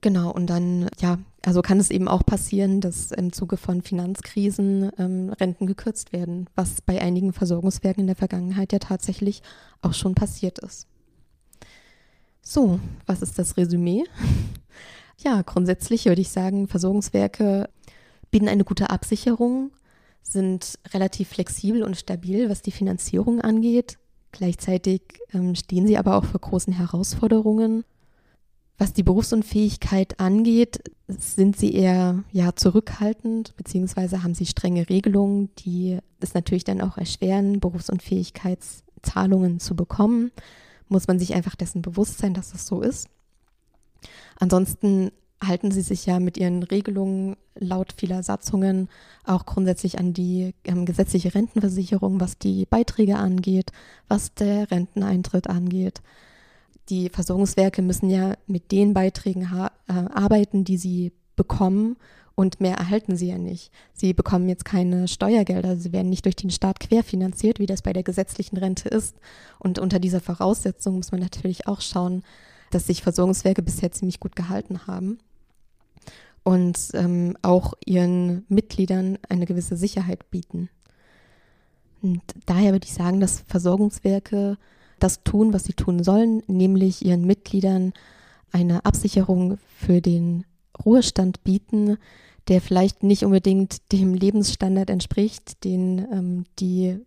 Genau, 0.00 0.30
und 0.30 0.46
dann, 0.46 0.88
ja, 1.00 1.18
also 1.44 1.60
kann 1.60 1.80
es 1.80 1.90
eben 1.90 2.06
auch 2.06 2.24
passieren, 2.24 2.80
dass 2.80 3.10
im 3.10 3.32
Zuge 3.32 3.56
von 3.56 3.82
Finanzkrisen 3.82 4.90
ähm, 4.96 5.30
Renten 5.30 5.66
gekürzt 5.66 6.12
werden, 6.12 6.48
was 6.54 6.80
bei 6.82 7.00
einigen 7.00 7.32
Versorgungswerken 7.32 8.02
in 8.02 8.06
der 8.06 8.14
Vergangenheit 8.14 8.72
ja 8.72 8.78
tatsächlich 8.78 9.42
auch 9.82 9.94
schon 9.94 10.14
passiert 10.14 10.60
ist. 10.60 10.86
So, 12.50 12.80
was 13.04 13.20
ist 13.20 13.38
das 13.38 13.58
Resümee? 13.58 14.04
ja, 15.18 15.42
grundsätzlich 15.42 16.06
würde 16.06 16.22
ich 16.22 16.30
sagen, 16.30 16.66
Versorgungswerke 16.66 17.68
bieten 18.30 18.48
eine 18.48 18.64
gute 18.64 18.88
Absicherung, 18.88 19.70
sind 20.22 20.78
relativ 20.94 21.28
flexibel 21.28 21.82
und 21.82 21.98
stabil, 21.98 22.48
was 22.48 22.62
die 22.62 22.70
Finanzierung 22.70 23.42
angeht. 23.42 23.98
Gleichzeitig 24.32 25.02
ähm, 25.34 25.54
stehen 25.54 25.86
sie 25.86 25.98
aber 25.98 26.16
auch 26.16 26.24
vor 26.24 26.40
großen 26.40 26.72
Herausforderungen 26.72 27.84
was 28.78 28.92
die 28.92 29.02
Berufsunfähigkeit 29.02 30.20
angeht, 30.20 30.84
sind 31.08 31.58
sie 31.58 31.74
eher 31.74 32.22
ja, 32.30 32.54
zurückhaltend, 32.54 33.56
beziehungsweise 33.56 34.22
haben 34.22 34.34
sie 34.34 34.46
strenge 34.46 34.88
Regelungen, 34.88 35.50
die 35.56 35.98
es 36.20 36.32
natürlich 36.32 36.62
dann 36.62 36.80
auch 36.80 36.96
erschweren, 36.96 37.58
Berufsunfähigkeitszahlungen 37.58 39.58
zu 39.58 39.74
bekommen. 39.74 40.30
Muss 40.88 41.06
man 41.06 41.18
sich 41.18 41.34
einfach 41.34 41.54
dessen 41.54 41.82
bewusst 41.82 42.18
sein, 42.18 42.34
dass 42.34 42.52
das 42.52 42.66
so 42.66 42.80
ist. 42.80 43.08
Ansonsten 44.38 45.10
halten 45.42 45.70
sie 45.70 45.82
sich 45.82 46.06
ja 46.06 46.18
mit 46.18 46.36
ihren 46.36 46.62
Regelungen 46.62 47.36
laut 47.54 47.92
vieler 47.96 48.22
Satzungen 48.22 48.88
auch 49.24 49.46
grundsätzlich 49.46 49.98
an 49.98 50.12
die 50.12 50.54
ähm, 50.64 50.84
gesetzliche 50.84 51.34
Rentenversicherung, 51.34 52.20
was 52.20 52.38
die 52.38 52.66
Beiträge 52.66 53.16
angeht, 53.16 53.70
was 54.08 54.34
der 54.34 54.70
Renteneintritt 54.70 55.48
angeht 55.48 56.02
die 56.88 57.08
Versorgungswerke 57.08 57.82
müssen 57.82 58.10
ja 58.10 58.34
mit 58.46 58.72
den 58.72 58.94
Beiträgen 58.94 59.42
äh, 59.42 59.92
arbeiten, 59.92 60.64
die 60.64 60.76
sie 60.76 61.12
bekommen 61.36 61.96
und 62.38 62.60
mehr 62.60 62.76
erhalten 62.76 63.16
sie 63.16 63.26
ja 63.26 63.36
nicht. 63.36 63.72
Sie 63.94 64.12
bekommen 64.12 64.48
jetzt 64.48 64.64
keine 64.64 65.08
Steuergelder, 65.08 65.76
sie 65.76 65.92
werden 65.92 66.08
nicht 66.08 66.24
durch 66.24 66.36
den 66.36 66.50
Staat 66.50 66.78
querfinanziert, 66.78 67.58
wie 67.58 67.66
das 67.66 67.82
bei 67.82 67.92
der 67.92 68.04
gesetzlichen 68.04 68.56
Rente 68.56 68.88
ist. 68.88 69.16
Und 69.58 69.80
unter 69.80 69.98
dieser 69.98 70.20
Voraussetzung 70.20 70.94
muss 70.94 71.10
man 71.10 71.20
natürlich 71.20 71.66
auch 71.66 71.80
schauen, 71.80 72.22
dass 72.70 72.86
sich 72.86 73.02
Versorgungswerke 73.02 73.60
bisher 73.60 73.90
ziemlich 73.90 74.20
gut 74.20 74.36
gehalten 74.36 74.86
haben 74.86 75.18
und 76.44 76.78
ähm, 76.94 77.36
auch 77.42 77.74
ihren 77.84 78.44
Mitgliedern 78.48 79.18
eine 79.28 79.44
gewisse 79.44 79.76
Sicherheit 79.76 80.30
bieten. 80.30 80.70
Und 82.02 82.22
daher 82.46 82.70
würde 82.70 82.86
ich 82.86 82.94
sagen, 82.94 83.18
dass 83.18 83.40
Versorgungswerke 83.48 84.58
das 85.00 85.24
tun, 85.24 85.52
was 85.52 85.64
sie 85.64 85.72
tun 85.72 86.04
sollen, 86.04 86.44
nämlich 86.46 87.04
ihren 87.04 87.26
Mitgliedern 87.26 87.94
eine 88.52 88.84
Absicherung 88.84 89.58
für 89.76 90.00
den 90.00 90.44
Ruhestand 90.84 91.42
bieten, 91.42 91.98
der 92.48 92.60
vielleicht 92.60 93.02
nicht 93.02 93.24
unbedingt 93.24 93.92
dem 93.92 94.14
Lebensstandard 94.14 94.90
entspricht, 94.90 95.64
den 95.64 95.98
ähm, 96.10 96.44
die 96.58 96.98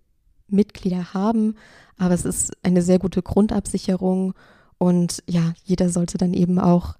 Mitglieder 0.47 1.13
haben, 1.13 1.55
aber 1.97 2.13
es 2.13 2.25
ist 2.25 2.51
eine 2.63 2.81
sehr 2.81 2.99
gute 2.99 3.21
Grundabsicherung 3.21 4.33
und 4.77 5.23
ja, 5.27 5.53
jeder 5.63 5.89
sollte 5.89 6.17
dann 6.17 6.33
eben 6.33 6.59
auch 6.59 6.95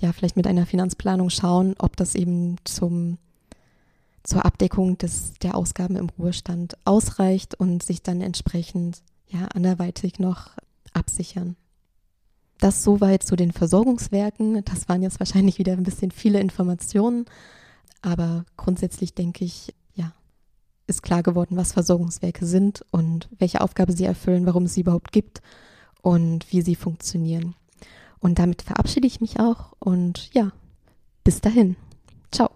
ja 0.00 0.12
vielleicht 0.12 0.36
mit 0.36 0.46
einer 0.46 0.66
Finanzplanung 0.66 1.30
schauen, 1.30 1.74
ob 1.78 1.96
das 1.96 2.14
eben 2.14 2.56
zum 2.64 3.18
zur 4.26 4.44
Abdeckung 4.44 4.98
des, 4.98 5.34
der 5.40 5.56
Ausgaben 5.56 5.96
im 5.96 6.08
Ruhestand 6.18 6.76
ausreicht 6.84 7.54
und 7.54 7.82
sich 7.82 8.02
dann 8.02 8.20
entsprechend 8.20 9.02
ja, 9.28 9.46
anderweitig 9.54 10.18
noch 10.18 10.50
absichern. 10.92 11.56
Das 12.58 12.82
soweit 12.82 13.22
zu 13.22 13.36
den 13.36 13.52
Versorgungswerken. 13.52 14.64
Das 14.64 14.88
waren 14.88 15.02
jetzt 15.02 15.20
wahrscheinlich 15.20 15.58
wieder 15.58 15.74
ein 15.74 15.84
bisschen 15.84 16.10
viele 16.10 16.40
Informationen, 16.40 17.26
aber 18.02 18.44
grundsätzlich 18.56 19.14
denke 19.14 19.44
ich, 19.44 19.74
ja, 19.94 20.12
ist 20.86 21.02
klar 21.02 21.22
geworden, 21.22 21.56
was 21.56 21.72
Versorgungswerke 21.72 22.46
sind 22.46 22.84
und 22.90 23.28
welche 23.38 23.60
Aufgabe 23.60 23.92
sie 23.92 24.04
erfüllen, 24.04 24.46
warum 24.46 24.64
es 24.64 24.74
sie 24.74 24.82
überhaupt 24.82 25.12
gibt 25.12 25.40
und 26.02 26.50
wie 26.52 26.62
sie 26.62 26.76
funktionieren. 26.76 27.54
Und 28.20 28.38
damit 28.38 28.62
verabschiede 28.62 29.06
ich 29.06 29.20
mich 29.20 29.40
auch 29.40 29.72
und 29.78 30.32
ja, 30.34 30.52
bis 31.24 31.40
dahin. 31.40 31.76
Ciao. 32.32 32.50